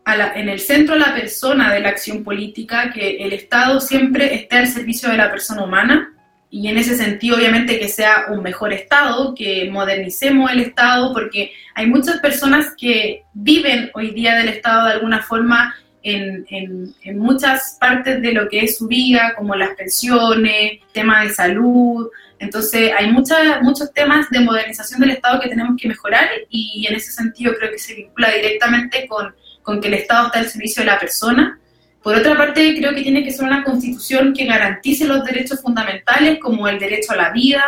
en 0.06 0.48
el 0.48 0.60
centro 0.60 0.94
a 0.94 0.98
la 0.98 1.14
persona 1.14 1.72
de 1.74 1.80
la 1.80 1.88
acción 1.88 2.22
política, 2.22 2.92
que 2.92 3.16
el 3.16 3.32
Estado 3.32 3.80
siempre 3.80 4.34
esté 4.34 4.56
al 4.56 4.68
servicio 4.68 5.10
de 5.10 5.16
la 5.16 5.30
persona 5.30 5.64
humana 5.64 6.12
y 6.48 6.68
en 6.68 6.78
ese 6.78 6.96
sentido 6.96 7.36
obviamente 7.36 7.78
que 7.78 7.88
sea 7.88 8.26
un 8.30 8.42
mejor 8.42 8.72
Estado, 8.72 9.34
que 9.34 9.68
modernicemos 9.68 10.50
el 10.52 10.60
Estado, 10.60 11.12
porque 11.12 11.50
hay 11.74 11.86
muchas 11.86 12.20
personas 12.20 12.72
que 12.78 13.24
viven 13.34 13.90
hoy 13.94 14.12
día 14.12 14.36
del 14.36 14.48
Estado 14.48 14.86
de 14.86 14.92
alguna 14.92 15.22
forma 15.22 15.74
en, 16.04 16.46
en, 16.50 17.18
muchas 17.18 17.76
partes 17.80 18.22
de 18.22 18.32
lo 18.32 18.48
que 18.48 18.60
es 18.60 18.78
su 18.78 18.86
vida, 18.86 19.34
como 19.36 19.56
las 19.56 19.70
pensiones, 19.70 20.78
temas 20.92 21.26
de 21.26 21.34
salud. 21.34 22.08
Entonces 22.38 22.92
hay 22.96 23.10
muchas, 23.10 23.60
muchos 23.60 23.92
temas 23.92 24.30
de 24.30 24.38
modernización 24.38 25.00
del 25.00 25.10
Estado 25.10 25.40
que 25.40 25.48
tenemos 25.48 25.76
que 25.80 25.88
mejorar 25.88 26.28
y 26.48 26.86
en 26.88 26.94
ese 26.94 27.10
sentido 27.10 27.54
creo 27.58 27.72
que 27.72 27.78
se 27.80 27.94
vincula 27.94 28.30
directamente 28.30 29.08
con 29.08 29.34
con 29.66 29.80
que 29.80 29.88
el 29.88 29.94
Estado 29.94 30.26
está 30.26 30.38
al 30.38 30.48
servicio 30.48 30.82
de 30.82 30.86
la 30.86 30.98
persona. 30.98 31.58
Por 32.00 32.14
otra 32.14 32.36
parte, 32.36 32.76
creo 32.78 32.94
que 32.94 33.02
tiene 33.02 33.24
que 33.24 33.32
ser 33.32 33.44
una 33.44 33.64
constitución 33.64 34.32
que 34.32 34.44
garantice 34.44 35.08
los 35.08 35.24
derechos 35.24 35.60
fundamentales 35.60 36.38
como 36.38 36.68
el 36.68 36.78
derecho 36.78 37.12
a 37.12 37.16
la 37.16 37.30
vida, 37.30 37.64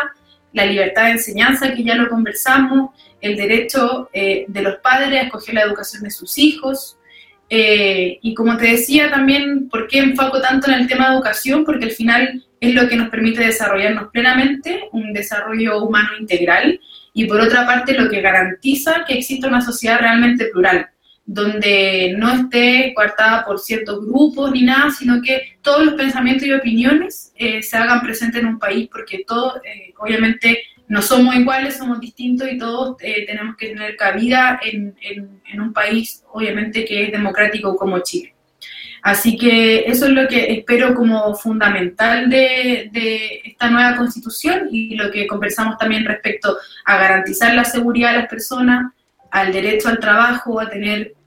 la 0.52 0.64
libertad 0.64 1.06
de 1.06 1.10
enseñanza, 1.10 1.74
que 1.74 1.82
ya 1.82 1.96
lo 1.96 2.08
conversamos, 2.08 2.90
el 3.20 3.36
derecho 3.36 4.10
eh, 4.12 4.44
de 4.46 4.62
los 4.62 4.76
padres 4.76 5.20
a 5.20 5.24
escoger 5.24 5.56
la 5.56 5.62
educación 5.62 6.04
de 6.04 6.12
sus 6.12 6.38
hijos. 6.38 6.96
Eh, 7.50 8.20
y 8.22 8.32
como 8.32 8.56
te 8.56 8.68
decía 8.68 9.10
también, 9.10 9.68
¿por 9.68 9.88
qué 9.88 9.98
enfoco 9.98 10.40
tanto 10.40 10.70
en 10.70 10.74
el 10.74 10.86
tema 10.86 11.08
de 11.08 11.16
educación? 11.16 11.64
Porque 11.64 11.86
al 11.86 11.90
final 11.90 12.44
es 12.60 12.74
lo 12.74 12.88
que 12.88 12.94
nos 12.94 13.08
permite 13.08 13.44
desarrollarnos 13.44 14.10
plenamente, 14.12 14.84
un 14.92 15.12
desarrollo 15.12 15.82
humano 15.82 16.10
integral, 16.20 16.78
y 17.12 17.24
por 17.24 17.40
otra 17.40 17.66
parte 17.66 17.98
lo 17.98 18.08
que 18.08 18.20
garantiza 18.20 19.04
que 19.04 19.14
exista 19.14 19.48
una 19.48 19.62
sociedad 19.62 19.98
realmente 19.98 20.44
plural 20.52 20.90
donde 21.30 22.14
no 22.16 22.32
esté 22.32 22.94
coartada 22.94 23.44
por 23.44 23.58
ciertos 23.58 24.00
grupos 24.06 24.50
ni 24.50 24.62
nada, 24.62 24.90
sino 24.90 25.20
que 25.20 25.58
todos 25.60 25.84
los 25.84 25.94
pensamientos 25.94 26.48
y 26.48 26.54
opiniones 26.54 27.34
eh, 27.36 27.62
se 27.62 27.76
hagan 27.76 28.00
presentes 28.00 28.40
en 28.40 28.48
un 28.48 28.58
país, 28.58 28.88
porque 28.90 29.24
todos, 29.26 29.56
eh, 29.58 29.92
obviamente, 29.98 30.62
no 30.88 31.02
somos 31.02 31.36
iguales, 31.36 31.76
somos 31.76 32.00
distintos 32.00 32.48
y 32.50 32.56
todos 32.56 32.96
eh, 33.00 33.26
tenemos 33.26 33.56
que 33.56 33.68
tener 33.68 33.94
cabida 33.96 34.58
en, 34.64 34.96
en, 35.02 35.60
un 35.60 35.74
país, 35.74 36.24
obviamente, 36.32 36.86
que 36.86 37.02
es 37.02 37.12
democrático 37.12 37.76
como 37.76 37.98
Chile. 37.98 38.34
Así 39.02 39.36
que 39.36 39.80
eso 39.80 40.06
es 40.06 40.12
lo 40.12 40.26
que 40.28 40.50
espero 40.50 40.94
como 40.94 41.34
fundamental 41.34 42.30
de, 42.30 42.88
de, 42.90 43.42
esta 43.44 43.68
nueva 43.68 43.98
constitución 43.98 44.68
y 44.70 44.96
lo 44.96 45.10
que 45.10 45.26
conversamos 45.26 45.76
también 45.76 46.06
respecto 46.06 46.56
a 46.86 46.96
garantizar 46.96 47.54
la 47.54 47.64
seguridad 47.64 48.12
de 48.12 48.18
las 48.20 48.28
personas, 48.28 48.92
al 49.30 49.52
derecho 49.52 49.90
al 49.90 49.98
trabajo, 49.98 50.58
a 50.58 50.70
tener 50.70 51.17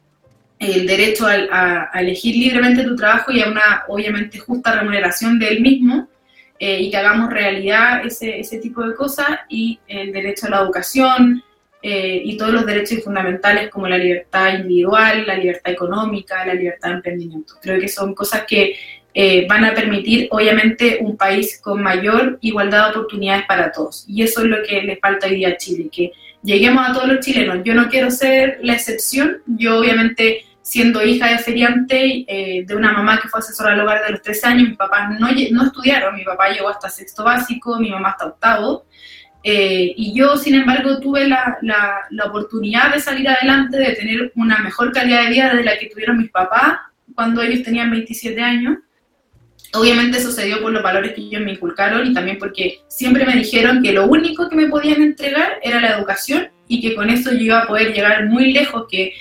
el 0.62 0.86
derecho 0.86 1.26
a, 1.26 1.89
elegir 1.95 2.36
libremente 2.36 2.84
tu 2.84 2.95
trabajo 2.95 3.32
y 3.32 3.41
a 3.41 3.50
una, 3.50 3.84
obviamente, 3.88 4.38
justa 4.38 4.80
remuneración 4.80 5.39
de 5.39 5.47
él 5.47 5.62
mismo, 5.62 6.08
eh, 6.60 6.82
y 6.82 6.91
que 6.91 6.97
hagamos 6.97 7.34
realidad 7.34 8.06
ese, 8.06 8.39
ese, 8.39 8.60
tipo 8.60 8.84
de 8.88 8.93
cosas, 8.93 9.39
y 9.50 9.80
el 9.88 10.13
derecho 10.13 10.45
a 10.45 10.52
la 10.52 10.62
educación, 10.62 11.43
eh, 11.82 12.21
y 12.24 12.38
todos 12.38 12.54
los 12.54 12.65
derechos 12.67 13.04
fundamentales 13.04 13.71
como 13.71 13.88
la 13.88 13.97
libertad 13.97 14.60
individual, 14.60 15.26
la 15.26 15.36
libertad 15.36 15.71
económica, 15.74 16.45
la 16.45 16.54
libertad 16.54 16.89
de 16.89 16.95
emprendimiento. 16.95 17.56
Creo 17.60 17.80
que 17.80 17.88
son 17.88 18.13
cosas 18.13 18.43
que 18.47 18.76
eh, 19.15 19.47
van 19.50 19.65
a 19.65 19.74
permitir, 19.74 20.28
obviamente, 20.30 21.00
un 21.02 21.17
país 21.17 21.60
con 21.60 21.82
mayor 21.82 22.38
igualdad 22.41 22.86
de 22.86 22.91
oportunidades 22.91 23.45
para 23.47 23.71
todos. 23.71 24.06
Y 24.08 24.21
eso 24.21 24.41
es 24.41 24.47
lo 24.47 24.62
que 24.62 24.84
le 24.84 24.97
falta 24.97 25.26
hoy 25.26 25.38
día 25.38 25.50
a 25.50 25.58
Chile, 25.58 25.89
que 25.91 26.12
lleguemos 26.43 26.88
a 26.88 26.93
todos 26.93 27.08
los 27.08 27.26
chilenos. 27.26 27.62
Yo 27.63 27.74
no 27.74 27.89
quiero 27.89 28.12
ser 28.12 28.60
la 28.62 28.74
excepción, 28.74 29.41
yo 29.47 29.80
obviamente 29.80 30.45
siendo 30.72 31.04
hija 31.04 31.28
de 31.28 31.38
feriante 31.40 32.24
eh, 32.26 32.64
de 32.66 32.76
una 32.78 32.94
mamá 32.94 33.20
que 33.20 33.28
fue 33.28 33.42
asesora 33.42 33.74
al 33.74 33.82
hogar 33.82 34.06
de 34.06 34.12
los 34.12 34.22
13 34.22 34.48
años, 34.48 34.70
mis 34.70 34.78
papás 34.78 35.10
no, 35.20 35.28
no 35.52 35.66
estudiaron, 35.66 36.16
mi 36.16 36.24
papá 36.24 36.48
llegó 36.48 36.70
hasta 36.70 36.88
sexto 36.88 37.26
básico, 37.26 37.78
mi 37.78 37.92
mamá 37.92 38.12
hasta 38.12 38.28
octavo, 38.28 38.86
eh, 39.44 39.94
y 39.98 40.14
yo, 40.18 40.38
sin 40.38 40.56
embargo, 40.56 40.98
tuve 41.02 41.28
la, 41.28 41.58
la, 41.62 41.96
la, 42.12 42.26
oportunidad 42.26 42.94
de 42.94 43.02
salir 43.02 43.28
adelante, 43.28 43.78
de 43.80 43.96
tener 43.96 44.32
una 44.36 44.60
mejor 44.60 44.94
calidad 44.94 45.24
de 45.24 45.32
vida 45.32 45.54
de 45.54 45.64
la 45.66 45.78
que 45.78 45.88
tuvieron 45.88 46.20
mis 46.20 46.32
papás 46.32 46.78
cuando 47.16 47.42
ellos 47.42 47.64
tenían 47.64 47.92
27 47.92 48.40
años. 48.40 48.78
Obviamente 49.74 50.20
eso 50.20 50.32
se 50.32 50.56
por 50.56 50.72
los 50.72 50.84
valores 50.84 51.14
que 51.14 51.22
ellos 51.22 51.42
me 51.42 51.52
inculcaron 51.52 52.08
y 52.08 52.14
también 52.14 52.38
porque 52.38 52.80
siempre 52.88 53.26
me 53.26 53.36
dijeron 53.36 53.84
que 53.84 53.92
lo 53.92 54.06
único 54.06 54.48
que 54.48 54.56
me 54.56 54.68
podían 54.68 55.02
entregar 55.02 55.60
era 55.62 55.82
la 55.82 55.98
educación 55.98 56.50
y 56.70 56.80
que 56.80 56.96
con 56.96 57.10
eso 57.10 57.34
yo 57.34 57.40
iba 57.40 57.60
a 57.60 57.68
poder 57.68 57.94
llegar 57.94 58.28
muy 58.28 58.54
lejos, 58.54 58.86
que 58.90 59.14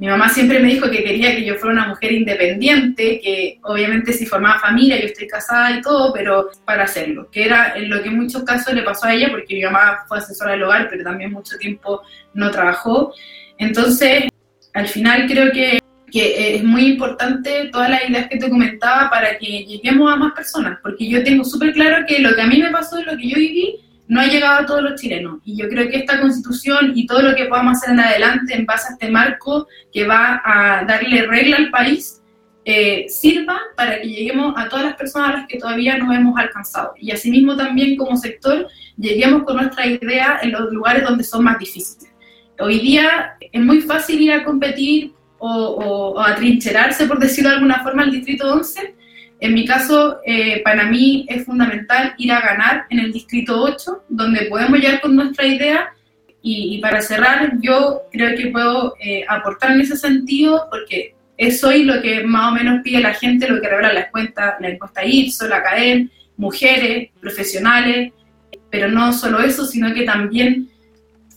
mi 0.00 0.06
mamá 0.06 0.30
siempre 0.30 0.60
me 0.60 0.68
dijo 0.68 0.90
que 0.90 1.04
quería 1.04 1.36
que 1.36 1.44
yo 1.44 1.56
fuera 1.56 1.74
una 1.74 1.88
mujer 1.88 2.12
independiente, 2.12 3.20
que 3.22 3.58
obviamente 3.62 4.14
si 4.14 4.24
formaba 4.24 4.58
familia, 4.58 4.98
yo 4.98 5.08
estoy 5.08 5.26
casada 5.26 5.76
y 5.76 5.82
todo, 5.82 6.10
pero 6.14 6.48
para 6.64 6.84
hacerlo, 6.84 7.28
que 7.30 7.44
era 7.44 7.74
en 7.76 7.90
lo 7.90 8.02
que 8.02 8.08
en 8.08 8.16
muchos 8.16 8.42
casos 8.44 8.72
le 8.72 8.80
pasó 8.80 9.06
a 9.06 9.12
ella, 9.12 9.28
porque 9.30 9.54
mi 9.54 9.62
mamá 9.62 9.98
fue 10.08 10.16
asesora 10.16 10.52
del 10.52 10.62
hogar, 10.62 10.88
pero 10.88 11.04
también 11.04 11.32
mucho 11.32 11.58
tiempo 11.58 12.00
no 12.32 12.50
trabajó. 12.50 13.12
Entonces, 13.58 14.24
al 14.72 14.88
final 14.88 15.26
creo 15.28 15.52
que, 15.52 15.78
que 16.10 16.54
es 16.56 16.64
muy 16.64 16.86
importante 16.86 17.68
todas 17.70 17.90
las 17.90 18.08
ideas 18.08 18.26
que 18.28 18.38
te 18.38 18.48
comentaba 18.48 19.10
para 19.10 19.36
que 19.36 19.66
lleguemos 19.66 20.10
a 20.10 20.16
más 20.16 20.32
personas, 20.32 20.78
porque 20.80 21.10
yo 21.10 21.22
tengo 21.22 21.44
súper 21.44 21.74
claro 21.74 22.06
que 22.08 22.20
lo 22.20 22.34
que 22.34 22.40
a 22.40 22.46
mí 22.46 22.56
me 22.56 22.70
pasó, 22.70 23.02
lo 23.04 23.18
que 23.18 23.28
yo 23.28 23.36
viví, 23.36 23.76
no 24.10 24.20
ha 24.20 24.26
llegado 24.26 24.58
a 24.58 24.66
todos 24.66 24.82
los 24.82 25.00
chilenos. 25.00 25.38
Y 25.44 25.56
yo 25.56 25.68
creo 25.68 25.88
que 25.88 25.98
esta 25.98 26.20
constitución 26.20 26.92
y 26.96 27.06
todo 27.06 27.22
lo 27.22 27.36
que 27.36 27.44
podamos 27.44 27.78
hacer 27.78 27.90
en 27.90 28.00
adelante 28.00 28.54
en 28.56 28.66
base 28.66 28.88
a 28.88 28.92
este 28.94 29.08
marco 29.08 29.68
que 29.92 30.04
va 30.04 30.42
a 30.44 30.84
darle 30.84 31.26
regla 31.26 31.58
al 31.58 31.70
país, 31.70 32.20
eh, 32.64 33.06
sirva 33.08 33.60
para 33.76 34.00
que 34.00 34.08
lleguemos 34.08 34.52
a 34.56 34.68
todas 34.68 34.84
las 34.84 34.96
personas 34.96 35.28
a 35.28 35.36
las 35.38 35.46
que 35.46 35.58
todavía 35.58 35.96
no 35.96 36.12
hemos 36.12 36.36
alcanzado. 36.36 36.92
Y 36.98 37.12
asimismo 37.12 37.56
también 37.56 37.96
como 37.96 38.16
sector, 38.16 38.66
lleguemos 38.98 39.44
con 39.44 39.58
nuestra 39.58 39.86
idea 39.86 40.40
en 40.42 40.50
los 40.50 40.72
lugares 40.72 41.04
donde 41.04 41.22
son 41.22 41.44
más 41.44 41.60
difíciles. 41.60 42.12
Hoy 42.58 42.80
día 42.80 43.36
es 43.40 43.62
muy 43.62 43.80
fácil 43.80 44.20
ir 44.20 44.32
a 44.32 44.42
competir 44.42 45.12
o, 45.38 45.48
o, 45.48 46.14
o 46.14 46.20
a 46.20 46.34
trincherarse, 46.34 47.06
por 47.06 47.20
decirlo 47.20 47.50
de 47.50 47.56
alguna 47.56 47.84
forma, 47.84 48.02
al 48.02 48.10
Distrito 48.10 48.52
11, 48.52 48.92
en 49.40 49.54
mi 49.54 49.64
caso, 49.64 50.20
eh, 50.26 50.60
para 50.62 50.84
mí 50.84 51.24
es 51.28 51.46
fundamental 51.46 52.14
ir 52.18 52.30
a 52.30 52.40
ganar 52.40 52.84
en 52.90 52.98
el 52.98 53.12
Distrito 53.12 53.62
8, 53.62 54.04
donde 54.10 54.46
podemos 54.46 54.78
llegar 54.78 55.00
con 55.00 55.16
nuestra 55.16 55.46
idea. 55.46 55.94
Y, 56.42 56.78
para 56.80 57.02
cerrar, 57.02 57.52
yo 57.60 58.02
creo 58.10 58.36
que 58.36 58.48
puedo 58.48 58.94
eh, 58.98 59.24
aportar 59.28 59.72
en 59.72 59.80
ese 59.80 59.96
sentido, 59.96 60.68
porque 60.70 61.14
es 61.36 61.62
hoy 61.64 61.84
lo 61.84 62.00
que 62.00 62.22
más 62.22 62.52
o 62.52 62.54
menos 62.54 62.80
pide 62.82 63.00
la 63.00 63.14
gente, 63.14 63.48
lo 63.48 63.60
que 63.60 63.68
revela 63.68 63.92
la 63.92 64.00
encuesta, 64.02 64.56
la 64.60 64.70
encuesta 64.70 65.04
IPSO, 65.04 65.48
la 65.48 65.62
CADEM, 65.62 66.10
mujeres, 66.36 67.10
profesionales, 67.20 68.12
pero 68.70 68.88
no 68.88 69.12
solo 69.12 69.40
eso, 69.40 69.66
sino 69.66 69.92
que 69.92 70.02
también 70.02 70.68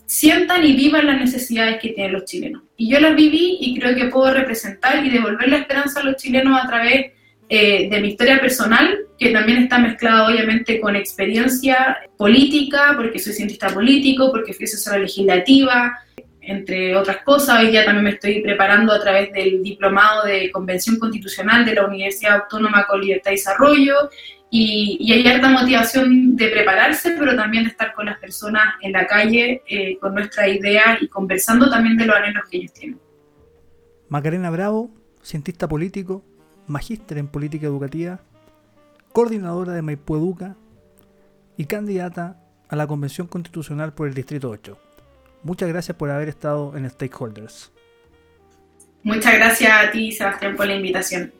sientan 0.06 0.64
y 0.64 0.74
vivan 0.74 1.06
las 1.06 1.20
necesidades 1.20 1.80
que 1.80 1.90
tienen 1.90 2.12
los 2.12 2.24
chilenos. 2.24 2.62
Y 2.76 2.90
yo 2.90 3.00
las 3.00 3.16
viví 3.16 3.58
y 3.60 3.78
creo 3.78 3.94
que 3.94 4.06
puedo 4.06 4.32
representar 4.32 5.04
y 5.04 5.10
devolver 5.10 5.48
la 5.48 5.58
esperanza 5.58 6.00
a 6.00 6.04
los 6.04 6.16
chilenos 6.16 6.58
a 6.62 6.66
través 6.66 7.13
eh, 7.48 7.88
de 7.90 8.00
mi 8.00 8.08
historia 8.08 8.40
personal, 8.40 9.00
que 9.18 9.30
también 9.30 9.64
está 9.64 9.78
mezclada 9.78 10.28
obviamente 10.28 10.80
con 10.80 10.96
experiencia 10.96 11.98
política, 12.16 12.94
porque 12.96 13.18
soy 13.18 13.34
cientista 13.34 13.68
político, 13.68 14.30
porque 14.30 14.54
fui 14.54 14.64
asesora 14.64 14.98
legislativa, 14.98 15.98
entre 16.40 16.96
otras 16.96 17.18
cosas. 17.18 17.60
Hoy 17.60 17.70
día 17.70 17.84
también 17.84 18.04
me 18.04 18.10
estoy 18.10 18.40
preparando 18.40 18.92
a 18.92 19.00
través 19.00 19.32
del 19.32 19.62
diplomado 19.62 20.24
de 20.24 20.50
Convención 20.50 20.98
Constitucional 20.98 21.64
de 21.64 21.74
la 21.74 21.86
Universidad 21.86 22.42
Autónoma 22.42 22.86
con 22.86 23.00
Libertad 23.00 23.32
y 23.32 23.34
Desarrollo. 23.34 24.10
Y, 24.50 25.12
hay 25.12 25.26
harta 25.26 25.48
motivación 25.48 26.36
de 26.36 26.48
prepararse, 26.48 27.16
pero 27.18 27.34
también 27.34 27.64
de 27.64 27.70
estar 27.70 27.92
con 27.92 28.06
las 28.06 28.18
personas 28.18 28.74
en 28.82 28.92
la 28.92 29.06
calle, 29.06 29.62
eh, 29.68 29.98
con 29.98 30.14
nuestras 30.14 30.48
ideas 30.48 31.02
y 31.02 31.08
conversando 31.08 31.68
también 31.68 31.96
de 31.96 32.06
los 32.06 32.16
anhelos 32.16 32.44
que 32.48 32.58
ellos 32.58 32.72
tienen. 32.72 32.98
Macarena 34.08 34.50
Bravo, 34.50 34.90
cientista 35.22 35.66
político, 35.66 36.24
magíster 36.66 37.18
en 37.18 37.28
política 37.28 37.66
educativa, 37.66 38.20
coordinadora 39.12 39.72
de 39.72 39.82
Maipú 39.82 40.16
Educa 40.16 40.56
y 41.56 41.66
candidata 41.66 42.40
a 42.68 42.76
la 42.76 42.86
Convención 42.86 43.26
Constitucional 43.26 43.92
por 43.92 44.08
el 44.08 44.14
Distrito 44.14 44.50
8. 44.50 44.78
Muchas 45.42 45.68
gracias 45.68 45.96
por 45.96 46.10
haber 46.10 46.28
estado 46.28 46.76
en 46.76 46.88
Stakeholders. 46.88 47.70
Muchas 49.02 49.34
gracias 49.34 49.70
a 49.70 49.90
ti, 49.90 50.12
Sebastián, 50.12 50.56
por 50.56 50.66
la 50.66 50.74
invitación. 50.74 51.32